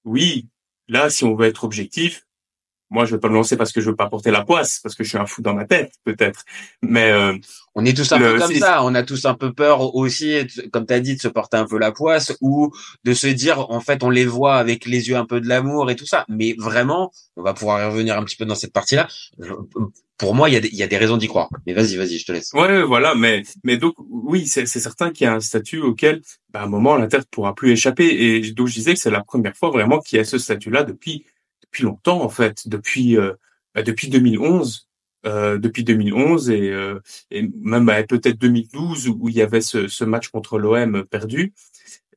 oui, 0.05 0.49
là, 0.89 1.11
si 1.11 1.25
on 1.25 1.35
veut 1.35 1.47
être 1.47 1.65
objectif, 1.65 2.27
moi, 2.91 3.07
je 3.07 3.15
vais 3.17 3.21
pas 3.21 3.29
me 3.29 3.35
lancer 3.35 3.57
parce 3.57 3.73
que 3.73 3.81
je 3.81 3.91
veux 3.91 3.97
pas 3.97 4.09
porter 4.09 4.31
la 4.31 4.45
poisse, 4.45 4.79
parce 4.79 4.95
que 4.95 5.03
je 5.03 5.09
suis 5.09 5.19
un 5.19 5.27
fou 5.27 5.43
dans 5.43 5.55
ma 5.55 5.65
tête, 5.65 5.95
peut-être. 6.05 6.45
Mais 6.83 7.11
euh, 7.11 7.37
on 7.75 7.85
est 7.85 7.97
tous 7.97 8.13
un 8.13 8.19
peu 8.19 8.39
comme 8.39 8.55
ça. 8.55 8.85
On 8.85 8.95
a 8.95 9.03
tous 9.03 9.25
un 9.25 9.35
peu 9.35 9.53
peur 9.53 9.97
aussi, 9.97 10.47
comme 10.73 10.87
tu 10.87 10.95
as 10.95 11.01
dit, 11.01 11.17
de 11.17 11.21
se 11.21 11.29
porter 11.29 11.57
un 11.57 11.67
peu 11.67 11.79
la 11.79 11.91
poisse 11.91 12.37
ou 12.41 12.73
de 13.03 13.13
se 13.13 13.27
dire, 13.27 13.71
en 13.71 13.81
fait, 13.81 14.05
on 14.05 14.11
les 14.11 14.27
voit 14.27 14.57
avec 14.57 14.85
les 14.85 15.09
yeux 15.09 15.17
un 15.17 15.27
peu 15.27 15.41
de 15.41 15.49
l'amour 15.49 15.91
et 15.91 15.97
tout 15.97 16.07
ça. 16.07 16.25
Mais 16.29 16.55
vraiment, 16.57 17.11
on 17.37 17.43
va 17.43 17.53
pouvoir 17.53 17.83
y 17.83 17.87
revenir 17.87 18.17
un 18.17 18.25
petit 18.25 18.37
peu 18.37 18.45
dans 18.45 18.55
cette 18.55 18.73
partie-là 18.73 19.09
pour 20.17 20.35
moi, 20.35 20.49
il 20.49 20.53
y 20.53 20.57
a 20.57 20.61
des, 20.61 20.69
il 20.69 20.77
y 20.77 20.83
a 20.83 20.87
des 20.87 20.97
raisons 20.97 21.17
d'y 21.17 21.27
croire. 21.27 21.49
Mais 21.67 21.73
vas-y, 21.73 21.97
vas-y, 21.97 22.19
je 22.19 22.27
te 22.27 22.33
laisse. 22.33 22.53
Ouais, 22.53 22.83
voilà, 22.83 23.15
mais 23.15 23.43
mais 23.65 23.77
donc 23.77 23.95
oui, 23.99 24.47
c'est 24.47 24.67
certain 24.67 25.11
qu'il 25.11 25.25
y 25.25 25.29
a 25.29 25.35
un 25.35 25.41
statut 25.41 25.81
auquel, 25.81 26.23
bah, 26.51 26.61
à 26.61 26.65
un 26.65 26.69
moment, 26.69 26.97
l'Inter 26.97 27.21
pourra 27.31 27.55
plus 27.55 27.71
échapper. 27.71 28.07
Et 28.07 28.53
donc 28.53 28.69
je 28.69 28.75
disais 28.75 28.95
que 28.95 29.01
c'est 29.01 29.11
la 29.11 29.25
première 29.25 29.57
fois 29.57 29.71
vraiment 29.71 30.01
qu'il 30.01 30.19
y 30.19 30.21
a 30.21 30.25
ce 30.25 30.39
statut-là 30.39 30.85
depuis 30.85 31.25
depuis 31.63 31.83
longtemps 31.85 32.23
en 32.23 32.29
fait, 32.29 32.69
depuis 32.69 33.17
euh, 33.17 33.33
bah, 33.75 33.83
depuis 33.83 34.09
2011. 34.09 34.89
Euh, 35.27 35.57
depuis 35.57 35.85
2011 35.85 36.51
et, 36.51 36.69
euh, 36.71 37.01
et 37.31 37.49
même 37.63 37.87
bah, 37.87 38.03
peut-être 38.03 38.37
2012 38.37 39.09
où 39.09 39.31
il 39.31 39.35
y 39.35 39.41
avait 39.41 39.63
ce, 39.63 39.89
ce 39.89 40.05
match 40.05 40.29
contre 40.29 40.59
l'OM 40.59 41.03
perdu. 41.07 41.55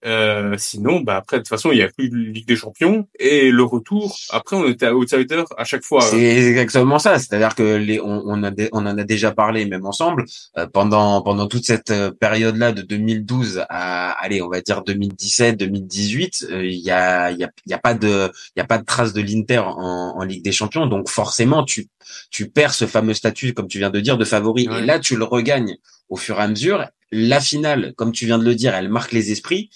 Euh, 0.05 0.55
sinon, 0.57 1.01
bah 1.01 1.17
après 1.17 1.37
de 1.37 1.41
toute 1.41 1.49
façon, 1.49 1.71
il 1.71 1.77
y 1.77 1.81
a 1.81 1.89
plus 1.89 2.09
de 2.09 2.15
Ligue 2.15 2.47
des 2.47 2.55
Champions 2.55 3.07
et 3.19 3.51
le 3.51 3.63
retour. 3.63 4.17
Après, 4.31 4.55
on 4.55 4.67
était 4.67 4.85
à 4.85 4.95
outsider 4.95 5.43
à 5.57 5.63
chaque 5.63 5.83
fois. 5.83 6.01
C'est 6.01 6.19
exactement 6.19 6.99
ça. 6.99 7.19
C'est-à-dire 7.19 7.55
que 7.55 7.75
les, 7.75 7.99
on, 7.99 8.23
on, 8.25 8.43
a 8.43 8.51
on 8.71 8.85
en 8.85 8.97
a 8.97 9.03
déjà 9.03 9.31
parlé 9.31 9.65
même 9.65 9.85
ensemble 9.85 10.25
euh, 10.57 10.67
pendant 10.67 11.21
pendant 11.21 11.47
toute 11.47 11.65
cette 11.65 11.91
euh, 11.91 12.11
période-là 12.11 12.71
de 12.71 12.81
2012 12.81 13.65
à 13.69 14.11
allez, 14.23 14.41
on 14.41 14.49
va 14.49 14.61
dire 14.61 14.83
2017, 14.83 15.57
2018. 15.57 16.47
Il 16.51 16.71
y 16.73 16.91
a 16.91 17.31
il 17.31 17.39
y 17.39 17.43
a 17.43 17.49
il 17.65 17.71
y 17.71 17.73
a 17.73 17.79
pas 17.79 17.93
de 17.93 18.31
il 18.55 18.59
y 18.59 18.61
a 18.61 18.65
pas 18.65 18.77
de 18.77 18.85
trace 18.85 19.13
de 19.13 19.21
l'Inter 19.21 19.59
en, 19.59 20.15
en 20.17 20.23
Ligue 20.23 20.43
des 20.43 20.51
Champions. 20.51 20.87
Donc 20.87 21.09
forcément, 21.09 21.63
tu 21.63 21.87
tu 22.29 22.49
perds 22.49 22.73
ce 22.73 22.85
fameux 22.85 23.13
statut, 23.13 23.53
comme 23.53 23.67
tu 23.67 23.79
viens 23.79 23.89
de 23.89 23.99
dire, 23.99 24.17
de 24.17 24.25
favori. 24.25 24.67
Et 24.71 24.85
là, 24.85 24.99
tu 24.99 25.15
le 25.15 25.23
regagnes 25.23 25.77
au 26.09 26.15
fur 26.15 26.39
et 26.39 26.43
à 26.43 26.47
mesure. 26.47 26.85
La 27.11 27.39
finale, 27.39 27.93
comme 27.95 28.11
tu 28.11 28.25
viens 28.25 28.37
de 28.37 28.43
le 28.43 28.55
dire, 28.55 28.75
elle 28.75 28.89
marque 28.89 29.11
les 29.11 29.31
esprits. 29.31 29.69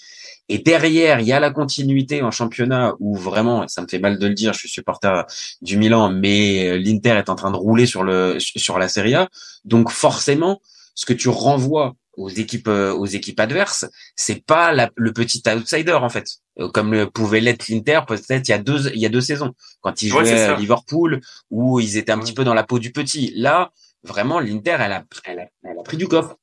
Et 0.48 0.58
derrière, 0.58 1.20
il 1.20 1.26
y 1.26 1.32
a 1.32 1.40
la 1.40 1.50
continuité 1.50 2.22
en 2.22 2.30
championnat 2.30 2.94
où 2.98 3.16
vraiment, 3.16 3.66
ça 3.68 3.80
me 3.80 3.86
fait 3.86 3.98
mal 3.98 4.18
de 4.18 4.26
le 4.26 4.34
dire, 4.34 4.52
je 4.52 4.58
suis 4.58 4.68
supporter 4.68 5.24
du 5.62 5.76
Milan, 5.76 6.10
mais 6.10 6.78
l'Inter 6.78 7.10
est 7.10 7.30
en 7.30 7.36
train 7.36 7.50
de 7.50 7.56
rouler 7.56 7.86
sur 7.86 8.02
le 8.02 8.38
sur 8.38 8.78
la 8.78 8.88
Serie 8.88 9.14
A. 9.14 9.28
Donc 9.64 9.90
forcément, 9.90 10.60
ce 10.94 11.06
que 11.06 11.12
tu 11.12 11.28
renvoies 11.28 11.94
aux 12.16 12.28
équipes 12.28 12.68
euh, 12.68 12.92
aux 12.92 13.06
équipes 13.06 13.40
adverses, 13.40 13.86
c'est 14.16 14.44
pas 14.44 14.74
le 14.94 15.12
petit 15.12 15.42
outsider 15.48 15.92
en 15.92 16.08
fait, 16.08 16.26
euh, 16.58 16.68
comme 16.68 16.92
le 16.92 17.08
pouvait 17.08 17.40
l'être 17.40 17.68
l'Inter 17.68 18.00
peut-être 18.06 18.48
il 18.48 18.50
y 18.50 18.54
a 18.54 18.58
deux 18.58 18.90
il 18.92 19.00
y 19.00 19.06
a 19.06 19.08
deux 19.08 19.20
saisons 19.20 19.52
quand 19.80 20.02
ils 20.02 20.08
jouaient 20.08 20.30
à 20.32 20.56
Liverpool 20.56 21.20
où 21.50 21.80
ils 21.80 21.96
étaient 21.96 22.12
un 22.12 22.18
petit 22.18 22.34
peu 22.34 22.44
dans 22.44 22.54
la 22.54 22.64
peau 22.64 22.78
du 22.78 22.92
petit. 22.92 23.32
Là, 23.36 23.70
vraiment 24.02 24.40
l'Inter 24.40 24.76
elle 24.80 24.92
a, 24.92 25.04
elle 25.24 25.38
a 25.38 25.46
elle 25.64 25.78
a 25.78 25.82
pris 25.82 25.96
du 25.96 26.08
coffre. 26.08 26.36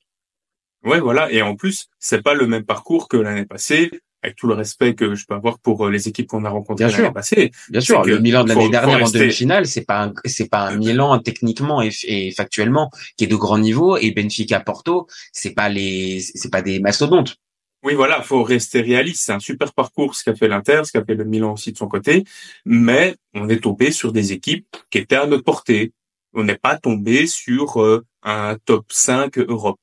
Ouais, 0.83 1.00
voilà. 1.00 1.31
Et 1.31 1.41
en 1.41 1.55
plus, 1.55 1.88
c'est 2.00 2.21
pas 2.21 2.33
le 2.33 2.48
même 2.48 2.63
parcours 2.63 3.07
que 3.07 3.17
l'année 3.17 3.45
passée, 3.45 3.91
avec 4.21 4.36
tout 4.36 4.48
le 4.48 4.53
respect 4.53 4.95
que 4.95 5.15
je 5.15 5.25
peux 5.25 5.36
avoir 5.36 5.59
pour 5.59 5.86
euh, 5.86 5.91
les 5.91 6.07
équipes 6.07 6.27
qu'on 6.27 6.45
a 6.45 6.50
rencontrées 6.50 6.89
l'année 6.89 7.12
passée. 7.12 7.51
Bien 7.69 7.81
sûr. 7.81 8.03
Le 8.03 8.19
Milan 8.19 8.43
de 8.43 8.50
l'année 8.50 8.69
dernière 8.69 9.05
en 9.05 9.09
demi-finale, 9.09 9.65
c'est 9.65 9.86
pas 9.86 10.03
un, 10.05 10.13
c'est 10.25 10.50
pas 10.50 10.67
un 10.67 10.75
Milan 10.75 11.19
techniquement 11.19 11.81
et, 11.81 12.31
factuellement 12.31 12.89
qui 13.17 13.25
est 13.25 13.27
de 13.27 13.36
grand 13.36 13.57
niveau. 13.57 13.98
Et 13.98 14.12
Benfica 14.12 14.59
Porto, 14.59 15.07
c'est 15.31 15.53
pas 15.53 15.69
les, 15.69 16.19
c'est 16.19 16.51
pas 16.51 16.62
des 16.62 16.79
mastodontes. 16.79 17.38
Oui, 17.83 17.93
voilà, 17.95 18.21
faut 18.21 18.43
rester 18.43 18.81
réaliste. 18.81 19.24
C'est 19.25 19.31
un 19.31 19.39
super 19.39 19.71
parcours 19.74 20.15
ce 20.15 20.25
qu'a 20.25 20.36
fait 20.36 20.50
l'Inter, 20.50 20.81
ce 20.83 20.91
qu'a 20.91 21.03
fait 21.03 21.15
le 21.15 21.24
Milan 21.24 21.53
aussi 21.53 21.71
de 21.71 21.77
son 21.77 21.88
côté, 21.88 22.25
mais 22.65 23.15
on 23.33 23.48
est 23.48 23.63
tombé 23.63 23.91
sur 23.91 24.12
des 24.12 24.33
équipes 24.33 24.67
qui 24.89 24.98
étaient 24.98 25.15
à 25.15 25.27
notre 25.27 25.43
portée. 25.43 25.93
On 26.33 26.43
n'est 26.43 26.57
pas 26.57 26.77
tombé 26.77 27.25
sur 27.25 27.81
euh, 27.81 28.05
un 28.21 28.57
top 28.65 28.86
5 28.89 29.38
Europe. 29.38 29.79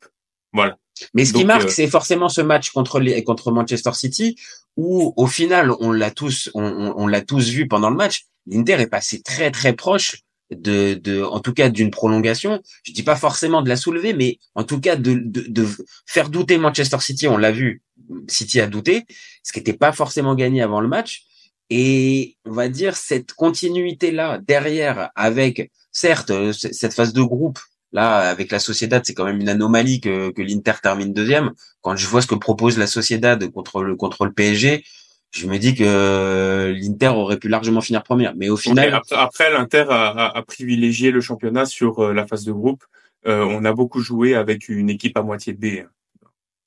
Voilà. 0.52 0.76
Mais 1.14 1.24
ce 1.24 1.32
qui 1.32 1.44
marque, 1.44 1.66
euh, 1.66 1.70
c'est 1.70 1.88
forcément 1.88 2.28
ce 2.28 2.40
match 2.40 2.70
contre 2.70 3.00
les, 3.00 3.22
contre 3.24 3.50
Manchester 3.50 3.92
City, 3.92 4.36
où 4.76 5.12
au 5.16 5.26
final, 5.26 5.72
on 5.80 5.92
l'a 5.92 6.10
tous, 6.10 6.50
on, 6.54 6.94
on, 6.96 7.06
l'a 7.06 7.20
tous 7.20 7.48
vu 7.48 7.68
pendant 7.68 7.90
le 7.90 7.96
match. 7.96 8.26
L'Inter 8.46 8.74
est 8.80 8.86
passé 8.86 9.22
très 9.22 9.50
très 9.50 9.72
proche 9.74 10.22
de, 10.50 10.94
de, 10.94 11.22
en 11.22 11.40
tout 11.40 11.52
cas 11.52 11.68
d'une 11.68 11.90
prolongation. 11.90 12.62
Je 12.84 12.92
dis 12.92 13.02
pas 13.02 13.16
forcément 13.16 13.62
de 13.62 13.68
la 13.68 13.76
soulever, 13.76 14.12
mais 14.12 14.38
en 14.54 14.64
tout 14.64 14.80
cas 14.80 14.96
de, 14.96 15.14
de, 15.14 15.44
de 15.48 15.66
faire 16.06 16.30
douter 16.30 16.58
Manchester 16.58 16.98
City. 17.00 17.26
On 17.28 17.36
l'a 17.36 17.52
vu, 17.52 17.82
City 18.28 18.60
a 18.60 18.66
douté, 18.66 19.04
ce 19.42 19.52
qui 19.52 19.60
n'était 19.60 19.72
pas 19.72 19.92
forcément 19.92 20.34
gagné 20.34 20.62
avant 20.62 20.80
le 20.80 20.88
match. 20.88 21.24
Et 21.68 22.36
on 22.44 22.52
va 22.52 22.68
dire 22.68 22.96
cette 22.96 23.32
continuité 23.32 24.12
là 24.12 24.38
derrière, 24.46 25.10
avec 25.16 25.72
certes 25.90 26.32
cette 26.52 26.94
phase 26.94 27.12
de 27.12 27.22
groupe 27.22 27.58
Là, 27.92 28.28
avec 28.28 28.50
la 28.50 28.58
Sociedad, 28.58 29.02
c'est 29.04 29.14
quand 29.14 29.24
même 29.24 29.40
une 29.40 29.48
anomalie 29.48 30.00
que, 30.00 30.30
que 30.30 30.42
l'Inter 30.42 30.74
termine 30.82 31.12
deuxième. 31.12 31.52
Quand 31.80 31.96
je 31.96 32.06
vois 32.06 32.20
ce 32.20 32.26
que 32.26 32.34
propose 32.34 32.78
la 32.78 32.86
Sociedad 32.86 33.48
contre 33.50 33.82
le 33.82 33.94
contre 33.94 34.26
le 34.26 34.32
PSG, 34.32 34.84
je 35.32 35.46
me 35.46 35.58
dis 35.58 35.74
que 35.74 36.74
l'Inter 36.74 37.08
aurait 37.08 37.38
pu 37.38 37.48
largement 37.48 37.80
finir 37.80 38.02
première. 38.02 38.34
Mais 38.36 38.48
au 38.48 38.56
final, 38.56 39.00
après, 39.10 39.50
l'Inter 39.52 39.84
a, 39.90 40.36
a, 40.36 40.42
privilégié 40.42 41.10
le 41.10 41.20
championnat 41.20 41.66
sur 41.66 42.00
euh, 42.00 42.12
la 42.12 42.26
phase 42.26 42.44
de 42.44 42.52
groupe. 42.52 42.84
Euh, 43.26 43.44
on 43.44 43.64
a 43.64 43.72
beaucoup 43.72 44.00
joué 44.00 44.34
avec 44.34 44.68
une 44.68 44.88
équipe 44.88 45.16
à 45.16 45.22
moitié 45.22 45.52
B. 45.52 45.84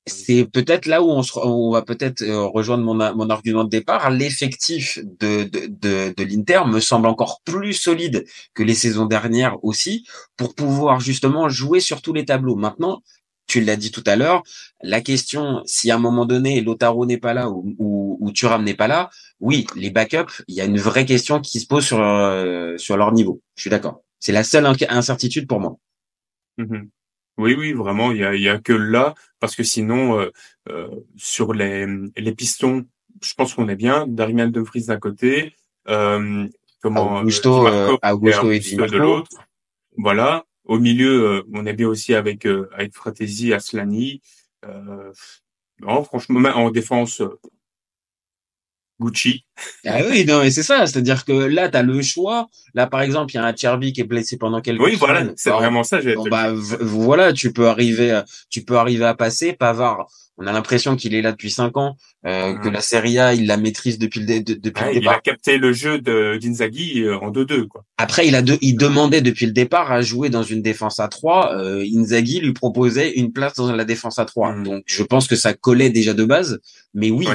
C'est 0.10 0.46
peut-être 0.46 0.86
là 0.86 1.02
où 1.02 1.10
on, 1.10 1.22
on 1.44 1.72
va 1.72 1.82
peut-être 1.82 2.22
euh, 2.22 2.46
rejoindre 2.48 2.84
mon, 2.84 2.96
mon 3.16 3.30
argument 3.30 3.64
de 3.64 3.70
départ. 3.70 4.10
L'effectif 4.10 5.00
de, 5.04 5.44
de, 5.44 5.68
de, 5.68 6.14
de 6.18 6.24
l'Inter 6.24 6.62
me 6.68 6.80
semble 6.80 7.08
encore 7.08 7.42
plus 7.46 7.74
solide 7.74 8.26
que 8.54 8.64
les 8.64 8.74
saisons 8.74 9.06
dernières 9.06 9.64
aussi 9.64 10.06
pour 10.36 10.56
pouvoir 10.56 11.00
justement 11.00 11.48
jouer 11.48 11.80
sur 11.80 12.02
tous 12.02 12.14
les 12.14 12.26
tableaux. 12.26 12.56
Maintenant, 12.56 13.02
tu 13.48 13.62
l'as 13.62 13.78
dit 13.78 13.92
tout 13.92 14.04
à 14.06 14.16
l'heure, 14.16 14.44
la 14.84 15.02
question, 15.02 15.64
si 15.66 15.90
à 15.90 15.96
un 15.96 16.00
moment 16.00 16.26
donné 16.26 16.62
Lotaro 16.62 17.06
n'est 17.06 17.18
pas 17.18 17.34
là 17.34 17.50
ou, 17.50 17.76
ou, 17.80 18.18
ou 18.22 18.58
n'est 18.60 18.76
pas 18.76 18.88
là, 18.88 19.10
oui, 19.40 19.66
les 19.76 19.90
backups, 19.90 20.44
il 20.48 20.56
y 20.56 20.62
a 20.62 20.66
une 20.66 20.78
vraie 20.78 21.06
question 21.06 21.40
qui 21.42 21.60
se 21.60 21.66
pose 21.66 21.86
sur, 21.86 22.00
euh, 22.00 22.78
sur 22.78 22.96
leur 22.96 23.12
niveau. 23.12 23.42
Je 23.56 23.62
suis 23.62 23.70
d'accord. 23.70 24.04
C'est 24.20 24.34
la 24.34 24.44
seule 24.44 24.68
incertitude 24.90 25.48
pour 25.48 25.60
moi. 25.60 25.78
Mm-hmm. 26.60 26.90
Oui, 27.40 27.56
oui, 27.58 27.72
vraiment, 27.72 28.12
il 28.12 28.18
y 28.18 28.26
a, 28.26 28.36
y 28.36 28.50
a 28.50 28.60
que 28.60 28.74
là, 28.74 29.16
parce 29.40 29.56
que 29.56 29.64
sinon, 29.64 30.20
euh, 30.20 30.30
euh, 30.68 30.90
sur 31.16 31.54
les, 31.54 31.88
les 32.18 32.36
pistons, 32.36 32.86
je 33.24 33.34
pense 33.34 33.54
qu'on 33.54 33.70
est 33.70 33.78
bien. 33.78 34.06
Darmian 34.08 34.50
De 34.50 34.60
Vries 34.60 34.88
d'un 34.88 35.00
côté, 35.00 35.56
euh, 35.88 36.46
comment 36.82 37.20
Augusto, 37.20 37.66
euh, 37.66 37.96
Augusto 38.04 38.52
et, 38.52 38.60
de 38.60 38.98
l'autre. 38.98 39.32
Voilà. 39.96 40.44
Au 40.66 40.80
milieu, 40.80 41.46
on 41.54 41.66
est 41.66 41.74
bien 41.74 41.88
aussi 41.88 42.14
avec 42.14 42.46
avec 42.46 42.94
Fratesi, 42.94 43.54
Aslani. 43.54 44.22
non, 45.80 46.04
franchement, 46.04 46.42
en 46.50 46.72
défense, 46.72 47.24
Gucci. 49.00 49.46
Ah 49.86 50.00
oui, 50.10 50.26
non, 50.26 50.42
et 50.42 50.52
c'est 50.52 50.64
ça. 50.64 50.86
C'est-à-dire 50.86 51.26
que 51.26 51.32
là, 51.32 51.70
tu 51.70 51.78
as 51.78 51.84
le 51.84 52.02
choix. 52.02 52.50
Là, 52.74 52.88
par 52.88 53.02
exemple, 53.02 53.34
il 53.34 53.36
y 53.36 53.40
a 53.40 53.46
un 53.46 53.56
Cherby 53.56 53.94
qui 53.94 54.02
est 54.02 54.06
blessé 54.06 54.38
pendant 54.38 54.62
quelques 54.62 54.82
Oui, 54.82 54.96
voilà, 54.96 55.26
c'est 55.36 55.50
vraiment 55.50 55.84
ça. 55.84 56.00
Bon, 56.02 56.28
bah, 56.30 56.52
voilà, 56.54 57.34
tu 57.34 57.52
peux 57.52 57.68
arriver, 57.68 58.22
tu 58.50 58.64
peux 58.64 58.78
arriver 58.78 59.06
à 59.06 59.14
passer. 59.14 59.54
Pavard, 59.54 60.08
on 60.40 60.48
a 60.48 60.54
l'impression 60.54 60.96
qu'il 60.96 61.14
est 61.16 61.22
là 61.22 61.32
depuis 61.32 61.52
cinq 61.52 61.76
ans, 61.76 61.98
euh, 62.26 62.58
que 62.60 62.70
la 62.70 62.80
Serie 62.80 63.20
A, 63.20 63.34
il 63.34 63.46
la 63.46 63.58
maîtrise 63.58 64.00
depuis 64.00 64.22
le, 64.22 64.26
depuis 64.42 64.86
le 64.86 64.94
départ. 64.94 64.94
Il 64.94 65.08
a 65.10 65.20
capté 65.20 65.58
le 65.58 65.74
jeu 65.74 66.00
de 66.00 66.38
d'Inzaghi 66.42 67.02
euh, 67.04 67.18
en 67.18 67.30
2-2. 67.30 67.68
Quoi. 67.68 67.84
Après, 67.98 68.26
il 68.26 68.36
a 68.36 68.42
de, 68.42 68.58
il 68.62 68.78
demandait 68.78 69.22
depuis 69.22 69.46
le 69.46 69.52
départ 69.52 69.92
à 69.92 70.02
jouer 70.02 70.30
dans 70.30 70.44
une 70.44 70.62
défense 70.62 71.02
à 71.02 71.10
3. 71.10 71.58
Euh, 71.58 71.86
Inzaghi 71.94 72.40
lui 72.40 72.54
proposait 72.54 73.12
une 73.18 73.34
place 73.34 73.56
dans 73.56 73.70
la 73.74 73.84
défense 73.84 74.18
à 74.18 74.24
3. 74.24 74.54
Mm. 74.54 74.64
Donc, 74.64 74.84
je 74.86 75.04
pense 75.04 75.28
que 75.28 75.36
ça 75.36 75.54
collait 75.54 75.90
déjà 75.90 76.14
de 76.14 76.24
base. 76.24 76.62
Mais 76.94 77.12
oui, 77.12 77.28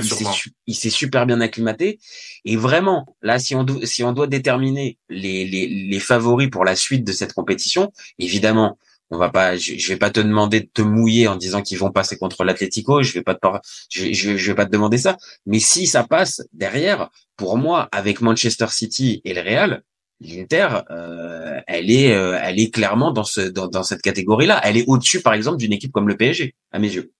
il 0.66 0.74
s'est 0.74 0.90
super 0.90 1.26
bien 1.26 1.42
acclimaté. 1.42 1.98
Et 2.44 2.56
vraiment, 2.56 3.16
là, 3.22 3.38
si 3.38 3.54
on, 3.54 3.66
si 3.84 4.04
on 4.04 4.12
doit 4.12 4.26
déterminer 4.26 4.98
les, 5.08 5.44
les, 5.46 5.66
les 5.66 6.00
favoris 6.00 6.50
pour 6.50 6.64
la 6.64 6.76
suite 6.76 7.04
de 7.04 7.12
cette 7.12 7.32
compétition, 7.32 7.92
évidemment, 8.18 8.78
on 9.10 9.18
va 9.18 9.30
pas, 9.30 9.56
je, 9.56 9.88
vais 9.88 9.96
pas 9.98 10.10
te 10.10 10.20
demander 10.20 10.60
de 10.60 10.68
te 10.72 10.82
mouiller 10.82 11.28
en 11.28 11.36
disant 11.36 11.62
qu'ils 11.62 11.78
vont 11.78 11.90
passer 11.90 12.16
contre 12.16 12.44
l'Atlético. 12.44 13.02
Je 13.02 13.12
vais 13.12 13.22
pas 13.22 13.34
te, 13.34 13.46
je, 13.90 14.12
je, 14.12 14.50
vais 14.50 14.54
pas 14.54 14.66
te 14.66 14.70
demander 14.70 14.98
ça. 14.98 15.16
Mais 15.46 15.58
si 15.60 15.86
ça 15.86 16.04
passe 16.04 16.42
derrière, 16.52 17.10
pour 17.36 17.56
moi, 17.58 17.88
avec 17.92 18.20
Manchester 18.20 18.66
City 18.70 19.20
et 19.24 19.34
le 19.34 19.42
Real, 19.42 19.82
l'Inter, 20.20 20.68
euh, 20.90 21.60
elle 21.66 21.90
est, 21.90 22.12
euh, 22.12 22.38
elle 22.42 22.58
est 22.58 22.72
clairement 22.72 23.12
dans 23.12 23.24
ce, 23.24 23.40
dans, 23.40 23.68
dans 23.68 23.82
cette 23.82 24.02
catégorie-là. 24.02 24.60
Elle 24.64 24.76
est 24.76 24.84
au-dessus, 24.86 25.22
par 25.22 25.34
exemple, 25.34 25.58
d'une 25.58 25.72
équipe 25.72 25.92
comme 25.92 26.08
le 26.08 26.16
PSG, 26.16 26.54
à 26.72 26.78
mes 26.78 26.92
yeux. 26.92 27.12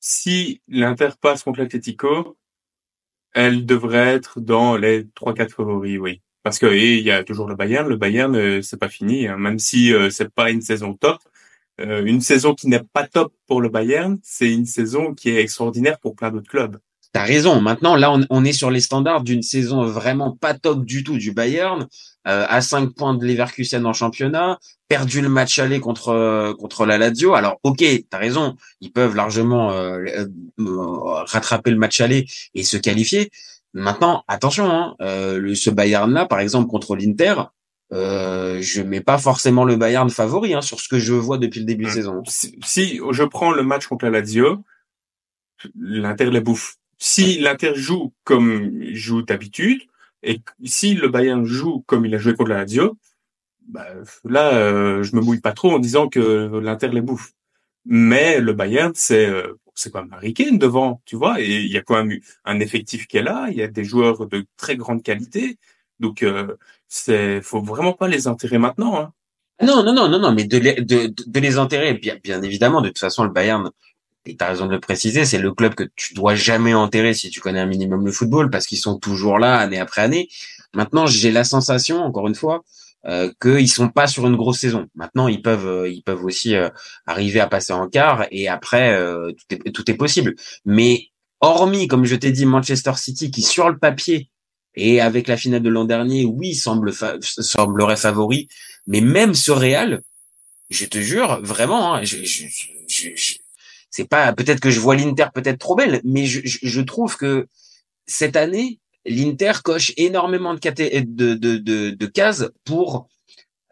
Si 0.00 0.60
l'Inter 0.66 1.10
passe 1.20 1.44
contre 1.44 1.60
l'Atlético, 1.60 2.36
elle 3.34 3.66
devrait 3.66 4.14
être 4.14 4.40
dans 4.40 4.76
les 4.76 5.08
trois 5.14 5.34
quatre 5.34 5.54
favoris, 5.54 5.98
oui. 5.98 6.22
Parce 6.42 6.58
que 6.58 6.66
il 6.66 7.00
y 7.02 7.10
a 7.10 7.24
toujours 7.24 7.48
le 7.48 7.54
Bayern. 7.56 7.88
Le 7.88 7.96
Bayern, 7.96 8.34
euh, 8.36 8.62
c'est 8.62 8.78
pas 8.78 8.88
fini, 8.88 9.28
hein. 9.28 9.36
même 9.36 9.58
si 9.58 9.92
euh, 9.94 10.10
c'est 10.10 10.32
pas 10.32 10.50
une 10.50 10.60
saison 10.60 10.94
top. 10.94 11.18
Euh, 11.80 12.04
une 12.04 12.20
saison 12.20 12.54
qui 12.54 12.68
n'est 12.68 12.82
pas 12.82 13.06
top 13.08 13.32
pour 13.46 13.60
le 13.60 13.68
Bayern, 13.68 14.18
c'est 14.22 14.52
une 14.52 14.66
saison 14.66 15.14
qui 15.14 15.30
est 15.30 15.40
extraordinaire 15.40 15.98
pour 16.00 16.14
plein 16.16 16.30
d'autres 16.30 16.50
clubs. 16.50 16.78
T'as 17.12 17.24
raison. 17.24 17.60
Maintenant, 17.60 17.94
là, 17.94 18.14
on, 18.30 18.44
est 18.44 18.52
sur 18.52 18.70
les 18.70 18.80
standards 18.80 19.22
d'une 19.22 19.42
saison 19.42 19.84
vraiment 19.84 20.34
pas 20.34 20.54
top 20.54 20.84
du 20.84 21.04
tout 21.04 21.18
du 21.18 21.32
Bayern, 21.32 21.86
à 22.24 22.60
5 22.62 22.94
points 22.94 23.14
de 23.14 23.26
Leverkusen 23.26 23.84
en 23.84 23.92
championnat, 23.92 24.58
perdu 24.88 25.20
le 25.20 25.28
match 25.28 25.58
aller 25.58 25.78
contre 25.78 26.54
contre 26.58 26.86
la 26.86 26.96
Lazio. 26.96 27.34
Alors, 27.34 27.58
ok, 27.64 27.84
t'as 28.08 28.16
raison, 28.18 28.56
ils 28.80 28.92
peuvent 28.92 29.14
largement 29.14 29.68
rattraper 31.26 31.70
le 31.70 31.76
match 31.76 32.00
aller 32.00 32.26
et 32.54 32.64
se 32.64 32.78
qualifier. 32.78 33.30
Maintenant, 33.74 34.24
attention, 34.28 34.70
hein, 34.70 34.94
euh, 35.00 35.54
ce 35.54 35.70
Bayern-là, 35.70 36.26
par 36.26 36.40
exemple, 36.40 36.68
contre 36.68 36.94
l'Inter, 36.94 37.34
euh, 37.92 38.60
je 38.60 38.82
mets 38.82 39.00
pas 39.00 39.18
forcément 39.18 39.64
le 39.64 39.76
Bayern 39.76 40.08
favori 40.10 40.54
hein, 40.54 40.60
sur 40.60 40.80
ce 40.80 40.88
que 40.88 40.98
je 40.98 41.14
vois 41.14 41.38
depuis 41.38 41.60
le 41.60 41.66
début 41.66 41.84
de 41.84 41.90
saison. 41.90 42.22
Si, 42.26 43.00
je 43.10 43.24
prends 43.24 43.50
le 43.50 43.62
match 43.62 43.86
contre 43.86 44.04
la 44.04 44.10
Lazio, 44.10 44.62
l'Inter 45.74 46.30
les 46.30 46.40
bouffe. 46.40 46.76
Si 47.04 47.36
l'Inter 47.40 47.72
joue 47.74 48.14
comme 48.22 48.80
il 48.80 48.94
joue 48.94 49.22
d'habitude, 49.22 49.82
et 50.22 50.40
si 50.64 50.94
le 50.94 51.08
Bayern 51.08 51.44
joue 51.44 51.82
comme 51.88 52.06
il 52.06 52.14
a 52.14 52.18
joué 52.18 52.34
contre 52.34 52.50
la 52.50 52.58
Lazio, 52.58 52.96
bah, 53.66 53.88
là, 54.22 54.54
euh, 54.54 55.02
je 55.02 55.16
me 55.16 55.20
mouille 55.20 55.40
pas 55.40 55.50
trop 55.50 55.72
en 55.72 55.80
disant 55.80 56.08
que 56.08 56.60
l'Inter 56.60 56.90
les 56.90 57.00
bouffe. 57.00 57.32
Mais 57.84 58.38
le 58.40 58.52
Bayern, 58.52 58.92
c'est 58.94 59.26
euh, 59.26 59.58
c'est 59.74 59.90
quand 59.92 60.04
même 60.04 60.32
Kane 60.32 60.58
devant, 60.58 61.02
tu 61.04 61.16
vois, 61.16 61.40
et 61.40 61.62
il 61.62 61.72
y 61.72 61.76
a 61.76 61.82
quand 61.82 62.04
même 62.04 62.20
un 62.44 62.60
effectif 62.60 63.08
qui 63.08 63.16
est 63.16 63.22
là, 63.22 63.48
il 63.50 63.56
y 63.56 63.62
a 63.62 63.66
des 63.68 63.82
joueurs 63.82 64.28
de 64.28 64.46
très 64.56 64.76
grande 64.76 65.02
qualité, 65.02 65.58
donc 65.98 66.22
euh, 66.22 66.56
c'est 66.86 67.42
faut 67.42 67.62
vraiment 67.62 67.94
pas 67.94 68.06
les 68.06 68.28
enterrer 68.28 68.58
maintenant. 68.58 69.00
Hein. 69.00 69.12
Non, 69.60 69.82
non, 69.82 69.92
non, 69.92 70.08
non, 70.08 70.20
non, 70.20 70.32
mais 70.32 70.44
de 70.44 70.58
les, 70.58 70.74
de, 70.74 71.40
les 71.40 71.58
enterrer, 71.58 71.94
bien 71.94 72.42
évidemment, 72.42 72.80
de 72.80 72.88
toute 72.90 73.00
façon, 73.00 73.24
le 73.24 73.30
Bayern, 73.30 73.72
et 74.26 74.36
tu 74.36 74.44
as 74.44 74.48
raison 74.48 74.66
de 74.66 74.72
le 74.72 74.80
préciser, 74.80 75.24
c'est 75.24 75.38
le 75.38 75.52
club 75.52 75.74
que 75.74 75.84
tu 75.96 76.14
dois 76.14 76.34
jamais 76.34 76.74
enterrer 76.74 77.14
si 77.14 77.30
tu 77.30 77.40
connais 77.40 77.60
un 77.60 77.66
minimum 77.66 78.04
le 78.04 78.12
football, 78.12 78.50
parce 78.50 78.66
qu'ils 78.66 78.78
sont 78.78 78.98
toujours 78.98 79.38
là 79.38 79.58
année 79.58 79.78
après 79.78 80.02
année. 80.02 80.28
Maintenant, 80.74 81.06
j'ai 81.06 81.30
la 81.32 81.44
sensation, 81.44 81.98
encore 81.98 82.28
une 82.28 82.34
fois, 82.34 82.62
euh, 83.04 83.32
qu'ils 83.40 83.68
sont 83.68 83.88
pas 83.88 84.06
sur 84.06 84.26
une 84.28 84.36
grosse 84.36 84.60
saison. 84.60 84.86
Maintenant, 84.94 85.26
ils 85.26 85.42
peuvent, 85.42 85.66
euh, 85.66 85.88
ils 85.88 86.02
peuvent 86.02 86.24
aussi 86.24 86.54
euh, 86.54 86.70
arriver 87.04 87.40
à 87.40 87.48
passer 87.48 87.72
en 87.72 87.88
quart 87.88 88.26
et 88.30 88.48
après 88.48 88.96
tout 89.36 89.56
est 89.66 89.72
tout 89.72 89.90
est 89.90 89.94
possible. 89.94 90.36
Mais 90.64 91.08
hormis, 91.40 91.88
comme 91.88 92.04
je 92.04 92.14
t'ai 92.14 92.30
dit, 92.30 92.46
Manchester 92.46 92.92
City 92.96 93.30
qui 93.32 93.42
sur 93.42 93.68
le 93.68 93.78
papier 93.78 94.30
et 94.76 95.00
avec 95.00 95.26
la 95.26 95.36
finale 95.36 95.62
de 95.62 95.68
l'an 95.68 95.84
dernier, 95.84 96.24
oui, 96.24 96.54
semble 96.54 96.92
semblerait 97.20 97.96
favori, 97.96 98.48
mais 98.86 99.00
même 99.00 99.34
ce 99.34 99.50
Real, 99.50 100.02
je 100.70 100.86
te 100.86 100.98
jure, 100.98 101.40
vraiment, 101.42 101.94
hein, 101.94 102.04
je, 102.04 102.24
je, 102.24 102.46
je, 102.88 103.34
c'est 103.92 104.08
pas 104.08 104.32
peut-être 104.32 104.58
que 104.58 104.70
je 104.70 104.80
vois 104.80 104.96
l'Inter 104.96 105.26
peut-être 105.32 105.58
trop 105.58 105.76
belle, 105.76 106.00
mais 106.02 106.24
je, 106.26 106.80
trouve 106.80 107.16
que 107.16 107.46
cette 108.06 108.36
année, 108.36 108.80
l'Inter 109.04 109.52
coche 109.62 109.92
énormément 109.98 110.54
de, 110.54 112.06
cases 112.06 112.46
pour 112.64 113.06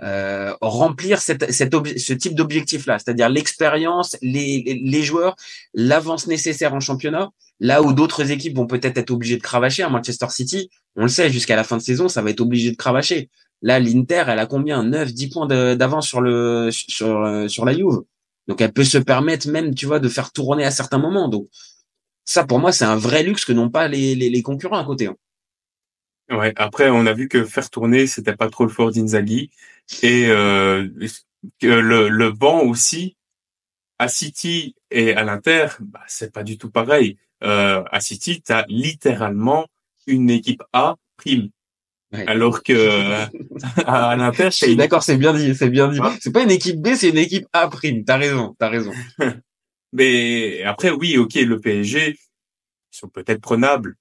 euh, 0.02 0.54
remplir 0.60 1.20
ce 1.22 2.12
type 2.12 2.34
d'objectif-là, 2.34 2.98
c'est-à-dire 2.98 3.30
l'expérience, 3.30 4.18
les, 4.20 5.02
joueurs, 5.02 5.36
l'avance 5.72 6.26
nécessaire 6.26 6.74
en 6.74 6.80
championnat, 6.80 7.30
là 7.58 7.82
où 7.82 7.94
d'autres 7.94 8.30
équipes 8.30 8.56
vont 8.56 8.66
peut-être 8.66 8.98
être 8.98 9.10
obligées 9.10 9.38
de 9.38 9.42
cravacher. 9.42 9.82
À 9.84 9.88
Manchester 9.88 10.26
City, 10.28 10.70
on 10.96 11.02
le 11.02 11.08
sait, 11.08 11.30
jusqu'à 11.30 11.56
la 11.56 11.64
fin 11.64 11.78
de 11.78 11.82
saison, 11.82 12.08
ça 12.08 12.20
va 12.20 12.28
être 12.28 12.42
obligé 12.42 12.70
de 12.70 12.76
cravacher. 12.76 13.30
Là, 13.62 13.80
l'Inter, 13.80 14.24
elle 14.28 14.38
a 14.38 14.46
combien? 14.46 14.84
9, 14.84 15.14
10 15.14 15.28
points 15.28 15.46
d'avance 15.46 16.08
sur 16.08 16.20
sur 16.70 17.64
la 17.64 17.72
Juve. 17.72 18.02
Donc 18.50 18.60
elle 18.60 18.72
peut 18.72 18.82
se 18.82 18.98
permettre 18.98 19.48
même, 19.48 19.76
tu 19.76 19.86
vois, 19.86 20.00
de 20.00 20.08
faire 20.08 20.32
tourner 20.32 20.64
à 20.64 20.72
certains 20.72 20.98
moments. 20.98 21.28
Donc 21.28 21.46
ça, 22.24 22.44
pour 22.44 22.58
moi, 22.58 22.72
c'est 22.72 22.84
un 22.84 22.96
vrai 22.96 23.22
luxe 23.22 23.44
que 23.44 23.52
n'ont 23.52 23.70
pas 23.70 23.86
les, 23.86 24.16
les, 24.16 24.42
concurrents 24.42 24.78
à 24.78 24.84
côté. 24.84 25.06
Hein. 25.06 25.16
Ouais. 26.36 26.52
Après, 26.56 26.90
on 26.90 27.06
a 27.06 27.12
vu 27.12 27.28
que 27.28 27.44
faire 27.44 27.70
tourner, 27.70 28.08
c'était 28.08 28.34
pas 28.34 28.50
trop 28.50 28.64
le 28.64 28.70
fort 28.70 28.90
d'Inzaghi 28.90 29.50
et 30.02 30.26
euh, 30.26 30.88
le, 31.62 32.08
le 32.08 32.32
banc 32.32 32.62
aussi 32.62 33.16
à 34.00 34.08
City 34.08 34.74
et 34.90 35.14
à 35.14 35.22
l'Inter, 35.22 35.68
bah, 35.78 36.00
c'est 36.08 36.32
pas 36.32 36.42
du 36.42 36.58
tout 36.58 36.70
pareil. 36.70 37.18
Euh, 37.44 37.84
à 37.92 38.00
City, 38.00 38.42
tu 38.42 38.52
littéralement 38.66 39.68
une 40.08 40.28
équipe 40.28 40.64
A 40.72 40.96
prime. 41.16 41.50
Alors 42.12 42.62
que 42.62 43.26
à 43.86 44.16
l'Inter, 44.16 44.48
c'est 44.50 44.74
d'accord, 44.74 45.02
c'est 45.02 45.16
bien 45.16 45.32
dit, 45.32 45.54
c'est 45.54 45.70
bien 45.70 45.88
dit. 45.88 46.00
C'est 46.20 46.32
pas 46.32 46.42
une 46.42 46.50
équipe 46.50 46.80
B, 46.80 46.94
c'est 46.94 47.10
une 47.10 47.18
équipe 47.18 47.46
A 47.52 47.68
prime. 47.68 48.04
T'as 48.04 48.16
raison, 48.16 48.56
t'as 48.58 48.68
raison. 48.68 48.92
Mais 49.92 50.62
après, 50.62 50.90
oui, 50.90 51.16
ok, 51.18 51.34
le 51.34 51.60
PSG, 51.60 52.10
ils 52.10 52.96
sont 52.96 53.08
peut-être 53.08 53.40
prenables. 53.40 53.96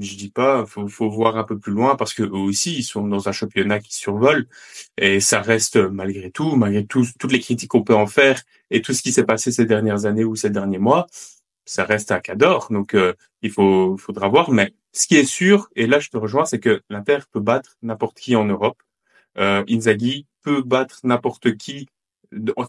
Je 0.00 0.16
dis 0.16 0.30
pas, 0.30 0.64
faut, 0.64 0.88
faut 0.88 1.10
voir 1.10 1.36
un 1.36 1.44
peu 1.44 1.58
plus 1.58 1.72
loin 1.72 1.96
parce 1.96 2.14
que 2.14 2.22
eux 2.22 2.32
aussi, 2.32 2.78
ils 2.78 2.82
sont 2.82 3.06
dans 3.06 3.28
un 3.28 3.32
championnat 3.32 3.78
qui 3.78 3.94
survole 3.94 4.46
et 4.96 5.20
ça 5.20 5.42
reste 5.42 5.76
malgré 5.76 6.30
tout, 6.30 6.56
malgré 6.56 6.86
tout, 6.86 7.06
toutes 7.18 7.32
les 7.32 7.40
critiques 7.40 7.68
qu'on 7.68 7.82
peut 7.82 7.94
en 7.94 8.06
faire 8.06 8.40
et 8.70 8.80
tout 8.80 8.94
ce 8.94 9.02
qui 9.02 9.12
s'est 9.12 9.24
passé 9.24 9.52
ces 9.52 9.66
dernières 9.66 10.06
années 10.06 10.24
ou 10.24 10.34
ces 10.34 10.48
derniers 10.48 10.78
mois, 10.78 11.08
ça 11.66 11.84
reste 11.84 12.10
un 12.10 12.20
cador. 12.20 12.68
Donc, 12.70 12.94
euh, 12.94 13.12
il 13.42 13.50
faut, 13.50 13.96
faudra 13.98 14.28
voir. 14.28 14.50
Mais 14.50 14.72
ce 14.92 15.06
qui 15.06 15.16
est 15.16 15.24
sûr, 15.24 15.68
et 15.74 15.86
là 15.86 15.98
je 15.98 16.08
te 16.10 16.16
rejoins, 16.16 16.44
c'est 16.44 16.60
que 16.60 16.82
l'Inter 16.90 17.18
peut 17.30 17.40
battre 17.40 17.76
n'importe 17.82 18.18
qui 18.18 18.36
en 18.36 18.44
Europe. 18.44 18.80
Euh, 19.38 19.64
Inzaghi 19.68 20.26
peut 20.42 20.62
battre 20.62 21.00
n'importe 21.04 21.56
qui 21.56 21.88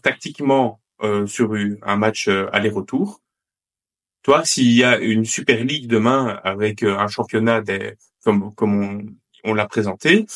tactiquement 0.02 0.80
euh, 1.02 1.26
sur 1.26 1.54
un 1.82 1.96
match 1.96 2.28
euh, 2.28 2.48
aller-retour. 2.52 3.20
Toi, 4.22 4.44
s'il 4.44 4.72
y 4.72 4.84
a 4.84 4.98
une 4.98 5.24
Super 5.24 5.64
League 5.64 5.86
demain 5.86 6.40
avec 6.44 6.82
euh, 6.82 6.96
un 6.96 7.08
championnat 7.08 7.60
des, 7.60 7.94
comme, 8.22 8.54
comme 8.54 8.82
on, 8.82 9.50
on 9.50 9.54
l'a 9.54 9.66
présenté, 9.66 10.26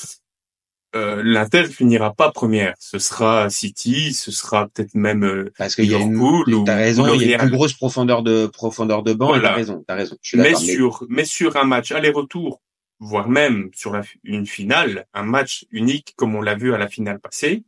euh, 0.99 1.23
l'Inter 1.25 1.65
finira 1.65 2.13
pas 2.13 2.31
première. 2.31 2.75
Ce 2.79 2.99
sera 2.99 3.49
City, 3.51 4.13
ce 4.13 4.31
sera 4.31 4.69
peut-être 4.69 4.95
même 4.95 5.25
euh, 5.25 5.53
parce 5.57 5.75
qu'il 5.75 5.91
y 5.91 5.95
a 5.95 5.99
une, 5.99 6.65
t'as 6.65 6.77
raison, 6.77 7.15
il 7.15 7.29
y 7.29 7.35
a 7.35 7.43
une 7.43 7.49
plus 7.49 7.57
grosse 7.57 7.73
profondeur 7.73 8.23
de 8.23 8.47
profondeur 8.47 9.03
de 9.03 9.13
banc. 9.13 9.39
T'as 9.41 9.55
raison, 9.55 9.85
t'as 9.87 9.95
raison. 9.95 10.17
mais 10.35 10.55
sur 10.55 11.05
mais 11.09 11.25
sur 11.25 11.57
un 11.57 11.65
match 11.65 11.93
aller-retour, 11.93 12.61
voire 12.99 13.29
même 13.29 13.71
sur 13.75 13.93
la, 13.93 14.03
une 14.25 14.47
finale, 14.47 15.07
un 15.15 15.23
match 15.23 15.67
unique 15.71 16.15
comme 16.17 16.35
on 16.35 16.43
l'a 16.43 16.55
vu 16.55 16.75
à 16.75 16.79
la 16.79 16.89
finale 16.89 17.21
passée, 17.21 17.65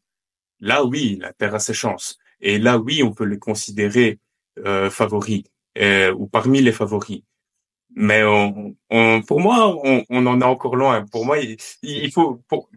là 0.59 0.85
oui, 0.85 1.19
l'Inter 1.21 1.55
a 1.55 1.59
ses 1.59 1.75
chances. 1.75 2.19
Et 2.41 2.59
là 2.59 2.79
oui, 2.79 3.03
on 3.03 3.13
peut 3.13 3.25
les 3.25 3.39
considérer 3.39 4.19
euh, 4.67 4.91
favoris 4.91 5.45
euh, 5.79 6.13
ou 6.15 6.27
parmi 6.27 6.61
les 6.61 6.73
favoris 6.73 7.23
mais 8.01 8.25
on, 8.25 8.75
on, 8.91 9.23
pour 9.23 9.41
moi, 9.41 9.77
on, 9.85 10.05
on, 10.09 10.27
en 10.27 10.41
est 10.41 10.45
encore 10.45 10.77
loin. 10.77 11.05
Pour 11.13 11.27
moi, 11.27 11.39
il, 11.39 11.57
il 11.83 12.11
faut, 12.11 12.43
pour, 12.49 12.71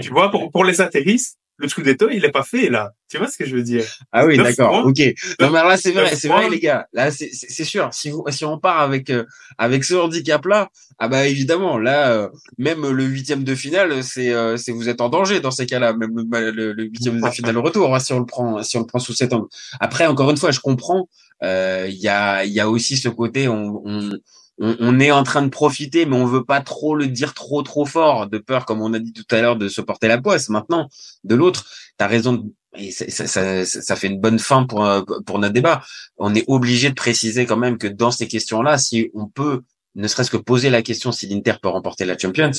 tu 0.00 0.10
vois, 0.10 0.30
pour, 0.30 0.50
pour 0.50 0.64
les 0.64 0.80
atterrisses, 0.80 1.36
le 1.60 1.66
Scudetto, 1.68 2.08
il 2.10 2.24
est 2.24 2.30
pas 2.30 2.44
fait 2.44 2.68
là. 2.70 2.92
Tu 3.10 3.18
vois 3.18 3.26
ce 3.26 3.36
que 3.36 3.44
je 3.44 3.56
veux 3.56 3.64
dire? 3.64 3.84
Ah 4.12 4.24
oui, 4.24 4.36
d'accord. 4.36 4.86
Ok. 4.86 5.00
Non 5.40 5.50
mais 5.50 5.58
là 5.64 5.76
c'est 5.76 5.90
vrai, 5.90 6.14
c'est 6.14 6.28
vrai 6.28 6.48
les 6.48 6.60
gars. 6.60 6.86
Là 6.92 7.10
c'est 7.10 7.30
c'est 7.32 7.64
sûr. 7.64 7.88
Si 7.92 8.10
vous 8.10 8.24
si 8.28 8.44
on 8.44 8.60
part 8.60 8.80
avec 8.80 9.10
euh, 9.10 9.24
avec 9.56 9.82
ce 9.82 9.94
handicap 9.94 10.44
là, 10.46 10.68
ah 11.00 11.08
bah 11.08 11.26
évidemment 11.26 11.76
là 11.76 12.12
euh, 12.12 12.28
même 12.58 12.88
le 12.88 13.04
huitième 13.04 13.42
de 13.42 13.56
finale 13.56 14.04
c'est 14.04 14.32
euh, 14.32 14.56
c'est 14.56 14.70
vous 14.70 14.88
êtes 14.88 15.00
en 15.00 15.08
danger 15.08 15.40
dans 15.40 15.50
ces 15.50 15.66
cas-là. 15.66 15.94
Même 15.94 16.12
le 16.30 16.84
huitième 16.84 17.20
de 17.20 17.28
finale 17.30 17.58
retour 17.58 17.92
hein, 17.92 17.98
si 17.98 18.12
on 18.12 18.20
le 18.20 18.26
prend 18.26 18.62
si 18.62 18.76
on 18.76 18.80
le 18.80 18.86
prend 18.86 19.00
sous 19.00 19.14
cet 19.14 19.32
angle. 19.32 19.48
Après 19.80 20.06
encore 20.06 20.30
une 20.30 20.36
fois 20.36 20.52
je 20.52 20.60
comprends. 20.60 21.08
Il 21.42 21.98
y 21.98 22.08
a 22.08 22.44
il 22.44 22.52
y 22.52 22.60
a 22.60 22.70
aussi 22.70 22.96
ce 22.96 23.08
côté 23.08 23.48
on, 23.48 23.82
on 23.84 24.10
on, 24.58 24.98
est 25.00 25.10
en 25.10 25.22
train 25.22 25.42
de 25.42 25.48
profiter, 25.48 26.06
mais 26.06 26.16
on 26.16 26.26
veut 26.26 26.44
pas 26.44 26.60
trop 26.60 26.94
le 26.94 27.06
dire 27.06 27.34
trop 27.34 27.62
trop 27.62 27.86
fort, 27.86 28.26
de 28.26 28.38
peur, 28.38 28.66
comme 28.66 28.80
on 28.80 28.92
a 28.92 28.98
dit 28.98 29.12
tout 29.12 29.26
à 29.30 29.40
l'heure, 29.40 29.56
de 29.56 29.68
se 29.68 29.80
porter 29.80 30.08
la 30.08 30.20
poisse. 30.20 30.48
Maintenant, 30.48 30.88
de 31.24 31.34
l'autre, 31.34 31.66
tu 31.98 32.04
as 32.04 32.08
raison. 32.08 32.50
Et 32.76 32.90
ça, 32.90 33.26
ça, 33.26 33.64
ça, 33.64 33.96
fait 33.96 34.08
une 34.08 34.20
bonne 34.20 34.38
fin 34.38 34.64
pour 34.64 34.86
pour 35.26 35.38
notre 35.38 35.54
débat. 35.54 35.82
On 36.16 36.34
est 36.34 36.44
obligé 36.48 36.90
de 36.90 36.94
préciser 36.94 37.46
quand 37.46 37.56
même 37.56 37.78
que 37.78 37.86
dans 37.86 38.10
ces 38.10 38.28
questions-là, 38.28 38.78
si 38.78 39.10
on 39.14 39.26
peut 39.26 39.62
ne 39.98 40.06
serait-ce 40.06 40.30
que 40.30 40.36
poser 40.36 40.70
la 40.70 40.82
question 40.82 41.12
si 41.12 41.26
l'Inter 41.26 41.54
peut 41.60 41.68
remporter 41.68 42.04
la 42.04 42.16
Champions, 42.16 42.52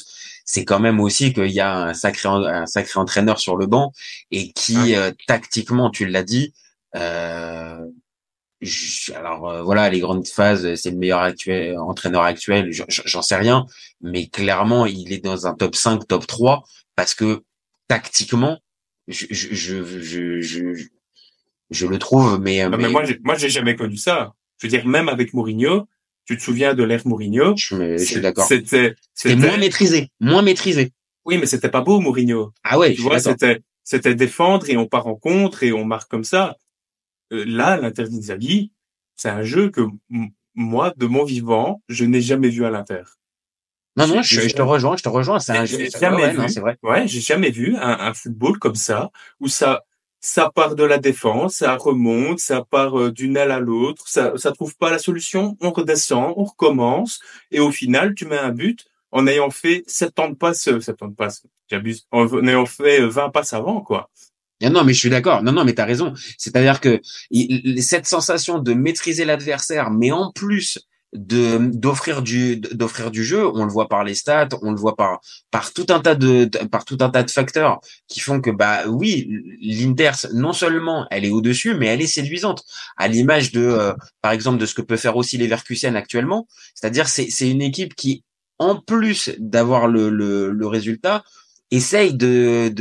c'est 0.46 0.66
quand 0.66 0.80
même 0.80 1.00
aussi 1.00 1.34
qu'il 1.34 1.52
y 1.52 1.62
a 1.62 1.74
un 1.74 1.94
sacré 1.94 2.28
un 2.28 2.66
sacré 2.66 3.00
entraîneur 3.00 3.40
sur 3.40 3.56
le 3.56 3.66
banc 3.66 3.94
et 4.32 4.52
qui 4.52 4.96
euh, 4.96 5.12
tactiquement, 5.28 5.90
tu 5.90 6.06
l'as 6.06 6.24
dit, 6.24 6.54
euh, 6.96 7.80
alors 9.16 9.50
euh, 9.50 9.64
voilà, 9.64 9.90
les 9.90 10.00
grandes 10.00 10.28
phases, 10.28 10.76
c'est 10.76 10.92
le 10.92 10.98
meilleur 10.98 11.22
actuel, 11.22 11.78
entraîneur 11.78 12.24
actuel, 12.24 12.72
j'en 12.72 13.22
sais 13.22 13.36
rien, 13.36 13.66
mais 14.02 14.28
clairement, 14.28 14.86
il 14.86 15.14
est 15.14 15.24
dans 15.24 15.48
un 15.48 15.54
top 15.54 15.76
5, 15.76 16.08
top 16.08 16.28
3, 16.28 16.64
parce 16.96 17.14
que 17.14 17.44
tactiquement, 17.88 18.60
je, 19.08 19.26
je, 19.30 19.56
je, 19.56 20.42
je, 20.42 20.74
je, 21.70 21.88
le 21.88 21.98
trouve, 21.98 22.40
mais... 22.40 22.68
mais, 22.70 22.90
moi, 22.90 23.04
moi, 23.24 23.36
j'ai 23.36 23.50
jamais 23.50 23.76
connu 23.76 23.98
ça. 23.98 24.34
Je 24.58 24.68
veux 24.68 24.72
dire, 24.72 24.86
même 24.86 25.10
avec 25.10 25.34
Mourinho, 25.34 25.88
tu 26.26 26.38
te 26.38 26.44
souviens 26.44 26.74
de 26.76 26.84
l'ère 26.84 27.08
Mourinho? 27.08 27.56
Je, 27.56 27.98
suis 27.98 28.22
d'accord. 28.22 28.46
C'était, 28.46 28.96
c'était 29.14 29.36
moins 29.36 29.58
maîtrisé, 29.58 30.10
moins 30.20 30.42
maîtrisé. 30.42 30.92
Oui, 31.26 31.38
mais 31.38 31.46
c'était 31.46 31.70
pas 31.70 31.82
beau 31.82 32.00
Mourinho. 32.00 32.52
Ah 32.64 32.78
ouais, 32.78 32.94
tu 32.94 33.02
vois, 33.02 33.20
c'était 33.20 33.62
c'était 33.90 34.14
défendre 34.14 34.70
et 34.70 34.78
on 34.78 34.86
part 34.86 35.08
en 35.08 35.16
contre 35.16 35.64
et 35.64 35.74
on 35.74 35.84
marque 35.84 36.12
comme 36.12 36.24
ça. 36.24 36.58
Euh, 37.32 37.46
là, 37.46 37.78
l'Inter 37.78 38.04
d'Inzaghi, 38.04 38.72
c'est 39.16 39.30
un 39.30 39.44
jeu 39.44 39.70
que 39.70 39.82
moi, 40.56 40.94
de 40.98 41.06
mon 41.06 41.24
vivant, 41.24 41.82
je 41.90 42.06
n'ai 42.06 42.22
jamais 42.22 42.50
vu 42.50 42.66
à 42.66 42.70
l'Inter. 42.70 43.04
Non, 43.96 44.08
non, 44.08 44.22
je, 44.22 44.54
te 44.54 44.62
rejoins, 44.62 44.96
je 44.96 45.04
te 45.04 45.10
rejoins. 45.10 45.40
C'est 45.40 45.58
un 45.58 45.66
jeu. 45.66 45.90
Jamais 46.00 46.32
vu. 46.32 46.50
c'est 46.50 46.62
vrai. 46.62 46.78
Ouais, 46.84 47.08
j'ai 47.08 47.20
jamais 47.20 47.50
vu 47.50 47.76
un, 47.76 48.14
football 48.14 48.58
comme 48.58 48.76
ça 48.76 49.12
où 49.40 49.48
ça, 49.48 49.84
ça 50.22 50.50
part 50.54 50.76
de 50.76 50.84
la 50.84 50.98
défense, 51.00 51.56
ça 51.56 51.76
remonte, 51.76 52.40
ça 52.40 52.64
part 52.70 52.98
euh, 52.98 53.12
d'une 53.12 53.36
aile 53.36 53.52
à 53.52 53.60
l'autre, 53.60 54.08
ça, 54.08 54.34
ça 54.38 54.52
trouve 54.52 54.76
pas 54.78 54.90
la 54.90 55.00
solution, 55.00 55.58
on 55.60 55.72
redescend, 55.72 56.34
on 56.38 56.44
recommence, 56.46 57.20
et 57.52 57.60
au 57.60 57.72
final, 57.72 58.16
tu 58.16 58.26
mets 58.26 58.38
un 58.38 58.52
but 58.52 58.86
en 59.12 59.28
ayant 59.28 59.50
fait 59.50 59.84
70 59.88 60.36
passes, 60.36 60.62
70 60.64 61.04
euh, 61.04 61.08
passes, 61.16 61.44
j'abuse, 61.70 62.06
en 62.12 62.48
ayant 62.48 62.66
fait 62.66 63.02
20 63.02 63.30
passes 63.30 63.54
avant, 63.54 63.82
quoi. 63.82 64.10
Non, 64.62 64.84
mais 64.84 64.94
je 64.94 65.00
suis 65.00 65.10
d'accord. 65.10 65.42
Non, 65.42 65.52
non, 65.52 65.64
mais 65.64 65.74
t'as 65.74 65.86
raison. 65.86 66.14
C'est-à-dire 66.38 66.82
que 66.82 67.02
cette 67.82 68.08
sensation 68.08 68.60
de 68.60 68.74
maîtriser 68.74 69.26
l'adversaire, 69.26 69.90
mais 69.90 70.12
en 70.12 70.32
plus 70.32 70.80
de 71.14 71.58
d'offrir 71.74 72.22
du 72.22 72.58
d'offrir 72.58 73.10
du 73.10 73.24
jeu, 73.24 73.48
on 73.48 73.66
le 73.66 73.72
voit 73.72 73.90
par 73.90 74.04
les 74.04 74.14
stats, 74.14 74.50
on 74.62 74.72
le 74.72 74.78
voit 74.78 74.96
par 74.96 75.22
par 75.50 75.74
tout 75.74 75.88
un 75.90 76.00
tas 76.00 76.14
de 76.14 76.46
par 76.68 76.86
tout 76.86 76.98
un 77.02 77.10
tas 77.10 77.24
de 77.24 77.32
facteurs 77.32 77.80
qui 78.08 78.20
font 78.20 78.42
que 78.42 78.52
bah 78.52 78.84
oui, 78.88 79.28
l'Inter 79.60 80.12
non 80.34 80.54
seulement 80.54 81.08
elle 81.10 81.26
est 81.26 81.32
au-dessus, 81.32 81.74
mais 81.74 81.88
elle 81.88 82.02
est 82.02 82.08
séduisante 82.08 82.64
à 82.98 83.08
l'image 83.08 83.52
de 83.52 83.62
euh, 83.62 83.94
par 84.22 84.34
exemple 84.34 84.60
de 84.60 84.66
ce 84.68 84.76
que 84.76 84.84
peut 84.84 84.98
faire 84.98 85.16
aussi 85.16 85.38
les 85.38 85.48
Verkusen 85.48 85.96
actuellement, 85.96 86.48
c'est-à-dire 86.76 87.08
c'est 87.08 87.30
c'est 87.32 87.50
une 87.50 87.64
équipe 87.64 87.96
qui 87.96 88.24
en 88.60 88.76
plus 88.80 89.32
d'avoir 89.40 89.88
le, 89.88 90.10
le, 90.10 90.52
le 90.52 90.68
résultat 90.68 91.24
essaye 91.72 92.14
de 92.14 92.72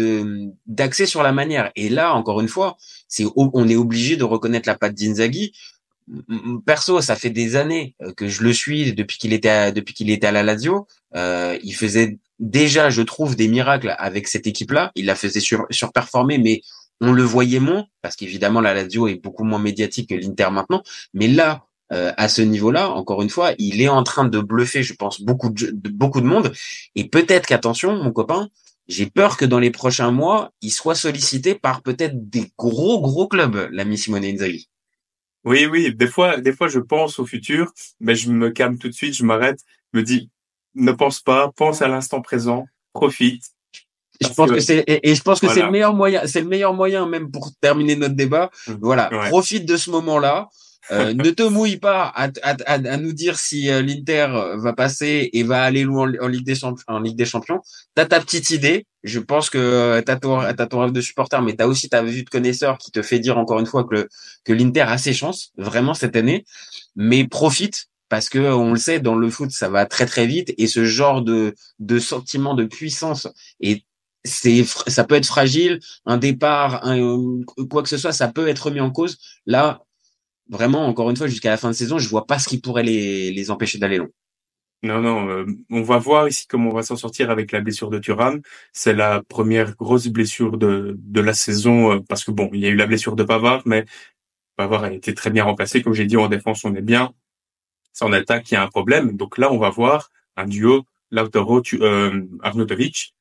d'axer 0.67 1.07
sur 1.07 1.23
la 1.23 1.33
manière. 1.33 1.71
Et 1.77 1.89
là, 1.89 2.15
encore 2.15 2.41
une 2.41 2.49
fois, 2.49 2.77
c'est 3.09 3.25
on 3.37 3.69
est 3.69 3.77
obligé 3.77 4.17
de 4.17 4.25
reconnaître 4.25 4.69
la 4.69 4.77
patte 4.77 4.95
d'Inzaghi. 4.95 5.53
Perso, 6.65 7.01
ça 7.01 7.17
fait 7.17 7.31
des 7.31 7.57
années 7.57 7.95
euh, 8.03 8.13
que 8.13 8.29
je 8.29 8.43
le 8.43 8.53
suis 8.53 8.95
depuis 8.95 9.19
qu'il 9.19 9.33
était 9.33 9.49
à, 9.49 9.73
depuis 9.73 9.95
qu'il 9.95 10.11
était 10.11 10.27
à 10.27 10.33
la 10.33 10.43
Lazio. 10.43 10.87
Euh, 11.15 11.59
il 11.63 11.75
faisait 11.75 12.19
déjà, 12.39 12.91
je 12.91 13.03
trouve, 13.03 13.37
des 13.37 13.49
miracles 13.49 13.95
avec 13.99 14.29
cette 14.29 14.47
équipe-là. 14.47 14.93
Il 14.95 15.07
la 15.07 15.15
faisait 15.15 15.41
sur, 15.41 15.67
surperformer, 15.71 16.39
mais 16.39 16.63
on 17.01 17.13
le 17.13 17.23
voyait 17.23 17.61
moins, 17.61 17.87
parce 18.03 18.17
qu'évidemment, 18.17 18.61
la 18.61 18.75
Lazio 18.75 19.07
est 19.07 19.17
beaucoup 19.17 19.45
moins 19.45 19.59
médiatique 19.59 20.09
que 20.11 20.15
l'Inter 20.15 20.49
maintenant. 20.51 20.83
Mais 21.15 21.29
là, 21.29 21.67
euh, 21.93 22.13
à 22.17 22.29
ce 22.29 22.43
niveau-là, 22.43 22.91
encore 22.91 23.23
une 23.23 23.31
fois, 23.31 23.53
il 23.59 23.81
est 23.81 23.89
en 23.89 24.03
train 24.03 24.25
de 24.25 24.41
bluffer, 24.41 24.83
je 24.83 24.95
pense, 24.95 25.21
beaucoup 25.21 25.51
de, 25.51 25.71
beaucoup 25.91 26.21
de 26.21 26.27
monde. 26.27 26.53
Et 26.95 27.09
peut-être 27.09 27.47
qu'attention, 27.47 28.03
mon 28.03 28.13
copain, 28.13 28.49
j'ai 28.89 29.07
peur 29.07 29.37
que 29.37 29.45
dans 29.45 29.59
les 29.59 29.71
prochains 29.71 30.11
mois, 30.11 30.51
il 30.63 30.71
soit 30.71 30.95
sollicité 30.95 31.55
par 31.55 31.83
peut-être 31.83 32.31
des 32.31 32.51
gros 32.59 33.01
gros 33.01 33.29
clubs, 33.29 33.69
l'ami 33.71 33.99
Simone 33.99 34.25
Inzaghi. 34.25 34.69
Oui, 35.45 35.67
oui. 35.67 35.95
Des 35.95 36.07
fois, 36.07 36.41
des 36.41 36.53
fois, 36.53 36.69
je 36.69 36.81
pense 36.81 37.19
au 37.19 37.27
futur, 37.27 37.73
mais 38.01 38.15
je 38.15 38.31
me 38.31 38.51
calme 38.51 38.79
tout 38.79 38.89
de 38.89 38.95
suite, 38.95 39.15
je 39.15 39.25
m'arrête, 39.25 39.61
je 39.93 39.99
me 39.99 40.05
dis, 40.05 40.31
ne 40.75 40.93
pense 40.93 41.21
pas, 41.21 41.53
pense 41.55 41.83
à 41.83 41.89
l'instant 41.89 42.23
présent, 42.23 42.67
profite. 42.93 43.45
Je 44.21 44.29
pense 44.29 44.51
que, 44.51 44.59
c'est 44.59 44.85
et, 44.87 45.15
je 45.15 45.23
pense 45.23 45.39
que 45.39 45.49
c'est 45.49 45.63
le 45.63 45.71
meilleur 45.71 45.95
moyen, 45.95 46.27
c'est 46.27 46.41
le 46.41 46.49
meilleur 46.49 46.75
moyen 46.75 47.07
même 47.07 47.31
pour 47.31 47.53
terminer 47.61 47.95
notre 47.95 48.17
débat. 48.17 48.51
Mmh. 48.67 48.75
Voilà, 48.81 49.11
profite 49.29 49.65
de 49.65 49.77
ce 49.77 49.91
moment-là. 49.91 50.49
Euh, 50.91 51.13
ne 51.13 51.31
te 51.31 51.43
mouille 51.43 51.77
pas 51.77 52.05
à, 52.15 52.31
à, 52.43 52.97
nous 52.97 53.13
dire 53.13 53.39
si 53.39 53.71
euh, 53.71 53.83
l'Inter 53.83 54.29
va 54.57 54.73
passer 54.73 55.29
et 55.33 55.43
va 55.43 55.63
aller 55.63 55.85
loin 55.85 56.11
en, 56.21 56.29
Ligue 56.29 56.47
des 56.47 56.55
Champions. 56.55 56.85
En 56.87 57.01
Ligue 57.01 57.23
t'as 57.95 58.07
ta 58.07 58.21
petite 58.21 58.51
idée. 58.51 58.87
Je 59.03 59.21
pense 59.21 59.51
que 59.51 59.59
euh, 59.59 60.03
t'as 60.03 60.17
ton, 60.17 60.39
as 60.41 60.55
ton 60.55 60.81
rêve 60.81 60.93
de 60.93 61.01
supporter, 61.01 61.41
mais 61.43 61.55
t'as 61.55 61.67
aussi 61.67 61.89
ta 61.89 62.03
vue 62.03 62.23
de 62.23 62.31
connaisseur 62.31 62.79
qui 62.79 62.91
te 62.91 63.03
fait 63.03 63.19
dire 63.19 63.39
encore 63.39 63.61
une 63.61 63.67
fois 63.67 63.85
que 63.85 64.09
que 64.45 64.53
l'Inter 64.53 64.83
a 64.83 64.99
ses 64.99 65.13
chances 65.13 65.53
vraiment 65.57 65.95
cette 65.95 66.17
année. 66.17 66.45
Mais 66.97 67.27
profite 67.27 67.89
parce 68.09 68.29
que 68.29 68.39
on 68.39 68.73
le 68.73 68.79
sait 68.79 69.01
dans 69.01 69.15
le 69.15 69.31
foot 69.31 69.51
ça 69.51 69.69
va 69.69 69.87
très 69.87 70.07
très 70.07 70.27
vite 70.27 70.55
et 70.57 70.67
ce 70.67 70.85
genre 70.85 71.23
de 71.23 71.55
de 71.79 71.99
sentiment 71.99 72.55
de 72.55 72.65
puissance 72.65 73.29
et 73.61 73.85
c'est 74.25 74.65
ça 74.65 75.05
peut 75.05 75.15
être 75.15 75.27
fragile 75.27 75.79
un 76.07 76.17
départ 76.17 76.83
quoi 77.71 77.83
que 77.83 77.89
ce 77.89 77.99
soit 77.99 78.13
ça 78.13 78.29
peut 78.29 78.49
être 78.49 78.71
mis 78.71 78.81
en 78.81 78.91
cause 78.91 79.19
là 79.47 79.83
vraiment, 80.49 80.87
encore 80.87 81.11
une 81.11 81.17
fois, 81.17 81.27
jusqu'à 81.27 81.51
la 81.51 81.57
fin 81.57 81.69
de 81.69 81.75
saison, 81.75 81.99
je 81.99 82.09
vois 82.09 82.27
pas 82.27 82.39
ce 82.39 82.49
qui 82.49 82.61
pourrait 82.61 82.83
les, 82.83 83.31
les 83.33 83.51
empêcher 83.51 83.79
d'aller 83.79 83.99
long. 83.99 84.11
Non, 84.85 85.01
non, 85.01 85.29
euh, 85.29 85.45
on 85.71 85.83
va 85.83 85.99
voir 85.99 86.29
ici 86.29 86.47
comment 86.47 86.71
on 86.71 86.75
va 86.75 86.85
s'en 86.85 86.95
sortir 86.95 87.31
avec 87.31 87.51
la 87.51 87.61
blessure 87.61 87.91
de 87.91 87.99
Thuram. 87.99 88.41
C'est 88.73 88.95
la 88.95 89.23
première 89.23 89.75
grosse 89.75 90.07
blessure 90.07 90.57
de, 90.57 90.95
de 90.99 91.21
la 91.21 91.35
saison, 91.35 91.93
euh, 91.93 92.01
parce 92.09 92.23
que 92.23 92.31
bon, 92.31 92.49
il 92.53 92.61
y 92.61 92.67
a 92.67 92.69
eu 92.69 92.77
la 92.77 92.87
blessure 92.87 93.17
de 93.17 93.25
Pavard, 93.25 93.63
mais 93.67 93.85
Pavard 94.57 94.85
a 94.85 94.93
été 94.93 95.15
très 95.15 95.31
bien 95.31 95.45
remplacé. 95.45 95.83
Comme 95.83 95.95
j'ai 95.95 96.07
dit, 96.07 96.17
en 96.17 96.29
défense, 96.29 96.65
on 96.65 96.75
est 96.77 96.83
bien. 96.83 97.13
C'est 97.93 98.05
en 98.05 98.13
attaque, 98.13 98.51
il 98.53 98.55
y 98.55 98.57
a 98.57 98.63
un 98.63 98.69
problème. 98.69 99.17
Donc 99.17 99.39
là, 99.39 99.53
on 99.53 99.59
va 99.59 99.71
voir 99.71 100.11
un 100.37 100.47
duo 100.47 100.85
Lautaro 101.11 101.63
euh, 101.75 102.27
Arnautovic 102.43 103.17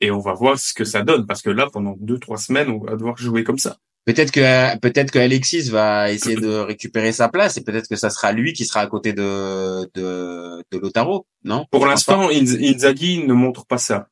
et 0.00 0.10
on 0.10 0.18
va 0.18 0.34
voir 0.34 0.58
ce 0.58 0.74
que 0.74 0.84
ça 0.84 1.02
donne 1.02 1.26
parce 1.26 1.40
que 1.40 1.50
là, 1.50 1.70
pendant 1.72 1.96
deux, 1.98 2.18
trois 2.18 2.36
semaines, 2.36 2.68
on 2.68 2.78
va 2.78 2.96
devoir 2.96 3.16
jouer 3.16 3.44
comme 3.44 3.58
ça. 3.58 3.78
Peut-être 4.04 4.32
que 4.32 4.76
peut-être 4.78 5.12
que 5.12 5.18
Alexis 5.20 5.70
va 5.70 6.10
essayer 6.10 6.34
de 6.34 6.56
récupérer 6.56 7.12
sa 7.12 7.28
place 7.28 7.56
et 7.56 7.62
peut-être 7.62 7.88
que 7.88 7.94
ça 7.94 8.10
sera 8.10 8.32
lui 8.32 8.52
qui 8.52 8.64
sera 8.64 8.80
à 8.80 8.86
côté 8.88 9.12
de 9.12 9.88
de, 9.94 10.64
de 10.72 10.78
Lotaro, 10.78 11.26
non? 11.44 11.66
Pour 11.70 11.86
l'instant, 11.86 12.28
Inzaghi 12.30 13.24
ne 13.24 13.32
montre 13.32 13.64
pas 13.64 13.78
ça. 13.78 14.08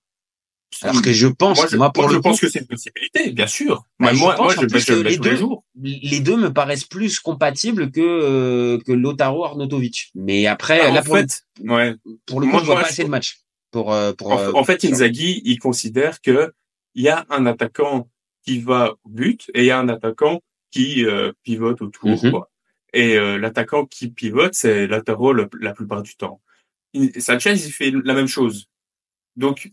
Alors 0.82 1.02
que 1.02 1.12
je 1.12 1.26
pense, 1.26 1.72
moi, 1.74 1.92
pour 1.92 2.08
je 2.08 2.18
pense 2.18 2.40
que 2.40 2.48
c'est 2.48 2.60
une 2.60 2.66
possibilité, 2.66 3.32
bien 3.32 3.46
sûr. 3.46 3.84
moi, 3.98 4.12
moi, 4.12 4.36
je, 4.54 4.64
pense 4.66 4.88
les 4.88 5.18
deux, 5.18 5.38
les 5.74 6.20
deux 6.20 6.36
me 6.36 6.52
paraissent 6.52 6.84
plus 6.84 7.18
compatibles 7.20 7.90
que 7.90 8.00
euh, 8.00 8.78
que 8.86 8.92
Lotaro 8.92 9.44
Arnautovic. 9.44 10.10
Mais 10.14 10.46
après, 10.46 10.80
ah, 10.80 10.90
là, 10.90 11.02
pour, 11.02 11.16
fait, 11.16 11.42
ouais. 11.60 11.96
pour 12.24 12.40
le 12.40 12.46
coup, 12.46 12.60
je 12.60 12.64
vois 12.64 12.76
pas 12.76 12.86
assez 12.86 13.04
de 13.04 13.08
matchs 13.08 13.40
pour 13.70 13.92
euh, 13.92 14.12
pour. 14.12 14.32
En, 14.32 14.38
euh, 14.38 14.64
fait, 14.64 14.84
Inzaghi, 14.84 15.42
il 15.44 15.58
considère 15.58 16.20
que 16.20 16.52
il 16.94 17.02
y 17.02 17.08
a 17.08 17.26
un 17.30 17.46
attaquant 17.46 18.08
qui 18.44 18.60
va 18.60 18.94
au 19.04 19.08
but 19.08 19.50
et 19.54 19.60
il 19.60 19.66
y 19.66 19.70
a 19.70 19.78
un 19.78 19.88
attaquant 19.88 20.40
qui 20.70 21.04
euh, 21.04 21.32
pivote 21.42 21.82
autour. 21.82 22.10
Mhm. 22.10 22.30
Quoi. 22.30 22.50
Et 22.92 23.16
euh, 23.16 23.38
l'attaquant 23.38 23.86
qui 23.86 24.10
pivote, 24.10 24.54
c'est 24.54 24.86
Lataro 24.86 25.32
la 25.32 25.74
plupart 25.74 26.02
du 26.02 26.16
temps. 26.16 26.40
Sanchez, 27.18 27.52
il 27.52 27.72
fait 27.72 27.92
la 28.04 28.14
même 28.14 28.26
chose. 28.26 28.66
Donc, 29.36 29.70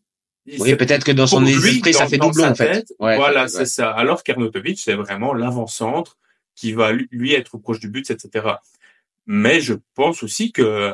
oui, 0.59 0.75
peut-être 0.75 1.03
que 1.03 1.11
dans 1.11 1.27
son 1.27 1.45
esprit, 1.45 1.93
ça 1.93 2.07
fait 2.07 2.17
doublon, 2.17 2.45
en 2.45 2.55
fait. 2.55 2.93
voilà, 2.99 3.47
c'est 3.47 3.65
ça. 3.65 3.91
Alors 3.91 4.23
qu'Arnautovic, 4.23 4.79
c'est 4.79 4.93
vraiment 4.93 5.33
l'avant-centre 5.33 6.17
qui 6.55 6.73
va 6.73 6.91
lui 6.91 7.33
être 7.33 7.57
proche 7.57 7.79
du 7.79 7.89
but, 7.89 8.09
etc. 8.09 8.47
Mais 9.27 9.59
je 9.59 9.73
pense 9.93 10.23
aussi 10.23 10.51
que 10.53 10.93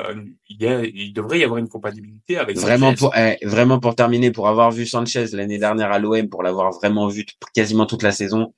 il, 0.50 0.62
y 0.62 0.68
a, 0.68 0.84
il 0.84 1.14
devrait 1.14 1.40
y 1.40 1.44
avoir 1.44 1.60
une 1.60 1.70
compatibilité 1.70 2.38
avec 2.38 2.58
vraiment 2.58 2.94
pour 2.96 3.16
eh, 3.16 3.38
vraiment 3.44 3.80
pour 3.80 3.96
terminer 3.96 4.32
pour 4.32 4.48
avoir 4.48 4.72
vu 4.72 4.88
Sanchez 4.88 5.28
l'année 5.34 5.60
dernière 5.60 5.92
à 5.92 6.00
l'OM 6.00 6.28
pour 6.30 6.42
l'avoir 6.42 6.72
vraiment 6.72 7.08
vu 7.08 7.26
quasiment 7.54 7.86
toute 7.86 8.02
la 8.02 8.12
saison 8.12 8.54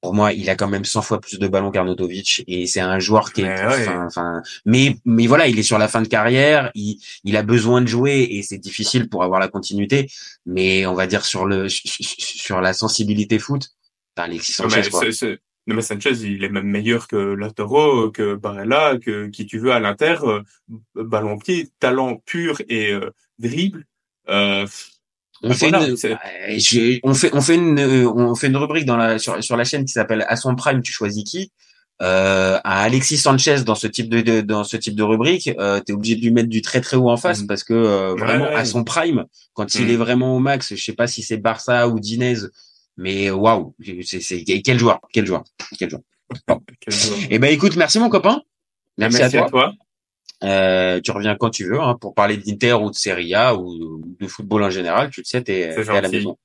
pour 0.00 0.14
moi 0.14 0.32
il 0.32 0.50
a 0.50 0.56
quand 0.56 0.66
même 0.66 0.84
100 0.84 1.02
fois 1.02 1.20
plus 1.20 1.38
de 1.38 1.46
ballons 1.46 1.70
qu'Arnautovic 1.70 2.42
et 2.48 2.66
c'est 2.66 2.80
un 2.80 2.98
joueur 2.98 3.32
qui 3.32 3.42
est 3.42 3.64
enfin 4.04 4.42
mais 4.64 4.96
mais 5.04 5.28
voilà 5.28 5.46
il 5.46 5.58
est 5.60 5.62
sur 5.64 5.78
la 5.78 5.86
fin 5.86 6.02
de 6.02 6.08
carrière 6.08 6.72
il 6.74 6.98
il 7.22 7.36
a 7.36 7.42
besoin 7.42 7.82
de 7.82 7.86
jouer 7.86 8.26
et 8.30 8.42
c'est 8.42 8.58
difficile 8.58 9.08
pour 9.08 9.22
avoir 9.22 9.40
la 9.40 9.48
continuité. 9.48 10.08
Mais 10.46 10.86
on 10.86 10.94
va 10.94 11.06
dire 11.06 11.24
sur 11.24 11.46
le 11.46 11.68
sur 11.68 12.60
la 12.60 12.72
sensibilité 12.72 13.38
foot 13.38 13.68
Alexis 14.16 14.52
Sanchez 14.52 14.90
quoi. 14.90 15.02
Mais 15.74 15.82
Sanchez, 15.82 16.12
il 16.22 16.44
est 16.44 16.48
même 16.48 16.66
meilleur 16.66 17.08
que 17.08 17.16
Latoro, 17.16 18.10
que 18.10 18.34
Barella, 18.34 18.98
que 18.98 19.26
qui 19.28 19.46
tu 19.46 19.58
veux 19.58 19.72
à 19.72 19.80
l'Inter, 19.80 20.16
euh, 20.22 20.42
ballon 20.94 21.38
pied, 21.38 21.68
talent 21.78 22.16
pur 22.24 22.60
et 22.68 22.92
euh, 22.92 23.10
dribble. 23.38 23.84
Euh, 24.28 24.66
on, 25.42 25.48
bah 25.48 25.54
fait 25.54 25.68
une, 25.68 27.00
on 27.02 27.14
fait 27.14 27.30
on 27.32 27.40
fait 27.40 27.54
une 27.54 27.80
on 27.80 28.34
fait 28.34 28.48
une 28.48 28.56
rubrique 28.56 28.84
dans 28.84 28.96
la 28.96 29.18
sur 29.18 29.42
sur 29.42 29.56
la 29.56 29.64
chaîne 29.64 29.84
qui 29.84 29.92
s'appelle 29.92 30.24
à 30.28 30.36
son 30.36 30.54
prime 30.54 30.82
tu 30.82 30.92
choisis 30.92 31.24
qui 31.24 31.50
euh, 32.02 32.58
à 32.64 32.82
Alexis 32.82 33.18
Sanchez 33.18 33.62
dans 33.64 33.74
ce 33.74 33.86
type 33.86 34.08
de, 34.08 34.40
dans 34.40 34.64
ce 34.64 34.76
type 34.76 34.94
de 34.94 35.02
rubrique 35.02 35.50
euh, 35.58 35.80
tu 35.84 35.92
es 35.92 35.94
obligé 35.94 36.16
de 36.16 36.20
lui 36.20 36.30
mettre 36.30 36.48
du 36.48 36.62
très 36.62 36.80
très 36.80 36.96
haut 36.96 37.10
en 37.10 37.16
face 37.16 37.42
mm. 37.42 37.46
parce 37.46 37.64
que 37.64 37.74
euh, 37.74 38.14
vraiment 38.14 38.48
à 38.54 38.64
son 38.64 38.84
prime 38.84 39.24
quand 39.54 39.74
il 39.74 39.86
mm. 39.86 39.90
est 39.90 39.96
vraiment 39.96 40.36
au 40.36 40.40
max 40.40 40.74
je 40.74 40.82
sais 40.82 40.94
pas 40.94 41.06
si 41.06 41.22
c'est 41.22 41.36
Barça 41.36 41.88
ou 41.88 42.00
Dinez 42.00 42.36
mais 42.96 43.30
waouh, 43.30 43.74
c'est 44.02 44.44
quel 44.44 44.78
joueur, 44.78 45.00
quel 45.12 45.26
joueur, 45.26 45.44
quel 45.78 45.90
joueur. 45.90 46.02
Eh 47.30 47.38
ben 47.38 47.52
écoute, 47.52 47.76
merci 47.76 47.98
mon 47.98 48.08
copain. 48.08 48.42
Merci, 48.98 49.22
à 49.22 49.48
toi. 49.48 49.72
Euh, 50.42 51.00
tu 51.02 51.10
reviens 51.10 51.36
quand 51.36 51.50
tu 51.50 51.64
veux 51.64 51.80
hein, 51.80 51.96
pour 52.00 52.14
parler 52.14 52.36
d'Inter 52.36 52.74
ou 52.74 52.90
de 52.90 52.94
Serie 52.94 53.34
A 53.34 53.54
ou 53.54 54.02
de 54.18 54.26
football 54.26 54.62
en 54.62 54.70
général. 54.70 55.10
Tu 55.10 55.20
le 55.20 55.24
sais, 55.24 55.42
t'es 55.42 55.60
es 55.60 55.88
à 55.88 56.00
la 56.00 56.08
maison. 56.08 56.38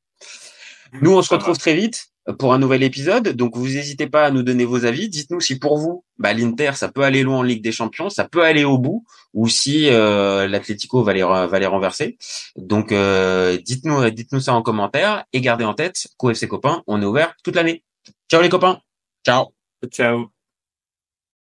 Nous, 1.01 1.15
on 1.15 1.21
se 1.21 1.33
retrouve 1.33 1.57
très 1.57 1.75
vite 1.75 2.07
pour 2.33 2.53
un 2.53 2.59
nouvel 2.59 2.83
épisode. 2.83 3.29
Donc, 3.29 3.55
vous 3.55 3.67
n'hésitez 3.67 4.07
pas 4.07 4.25
à 4.25 4.31
nous 4.31 4.43
donner 4.43 4.65
vos 4.65 4.85
avis. 4.85 5.09
Dites-nous 5.09 5.39
si 5.39 5.59
pour 5.59 5.77
vous, 5.77 6.03
bah, 6.17 6.33
l'Inter, 6.33 6.71
ça 6.75 6.89
peut 6.89 7.03
aller 7.03 7.23
loin 7.23 7.37
en 7.37 7.43
Ligue 7.43 7.63
des 7.63 7.71
Champions, 7.71 8.09
ça 8.09 8.27
peut 8.27 8.43
aller 8.43 8.63
au 8.63 8.77
bout, 8.77 9.05
ou 9.33 9.47
si 9.47 9.89
euh, 9.89 10.47
l'Atlético 10.47 11.03
va 11.03 11.13
les, 11.13 11.21
va 11.23 11.59
les 11.59 11.65
renverser. 11.65 12.17
Donc, 12.55 12.91
euh, 12.91 13.57
dites-nous, 13.57 14.09
dites-nous 14.09 14.39
ça 14.39 14.53
en 14.53 14.61
commentaire 14.61 15.25
et 15.33 15.41
gardez 15.41 15.65
en 15.65 15.73
tête 15.73 16.07
qu'au 16.17 16.31
Copains, 16.49 16.83
on 16.87 17.01
est 17.01 17.05
ouvert 17.05 17.35
toute 17.43 17.55
l'année. 17.55 17.83
Ciao 18.29 18.41
les 18.41 18.49
copains. 18.49 18.79
Ciao. 19.25 19.53
Ciao. 19.91 20.29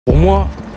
Pour 0.06 0.16
moi, 0.16 0.48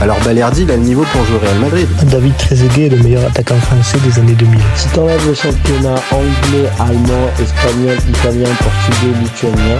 alors 0.00 0.18
Balerdi, 0.20 0.62
il 0.62 0.70
a 0.70 0.76
le 0.76 0.82
niveau 0.82 1.04
pour 1.12 1.24
jouer 1.24 1.38
Real 1.38 1.58
Madrid. 1.60 1.88
David 2.10 2.36
Trezeguet 2.36 2.86
est 2.86 2.88
le 2.90 2.98
meilleur 2.98 3.24
attaquant 3.24 3.56
français 3.56 3.98
des 4.04 4.18
années 4.18 4.32
2000. 4.32 4.60
Si 4.74 4.88
t'enlèves 4.88 5.26
le 5.26 5.34
championnat 5.34 5.94
anglais, 6.10 6.68
allemand, 6.78 7.28
espagnol, 7.40 7.96
italien, 8.08 8.48
portugais, 8.60 9.18
lituanien, 9.20 9.78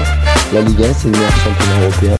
la 0.52 0.60
Ligue 0.62 0.82
1 0.82 0.92
c'est 0.94 1.04
le 1.06 1.12
meilleur 1.12 1.36
championnat 1.36 1.82
européen. 1.82 2.12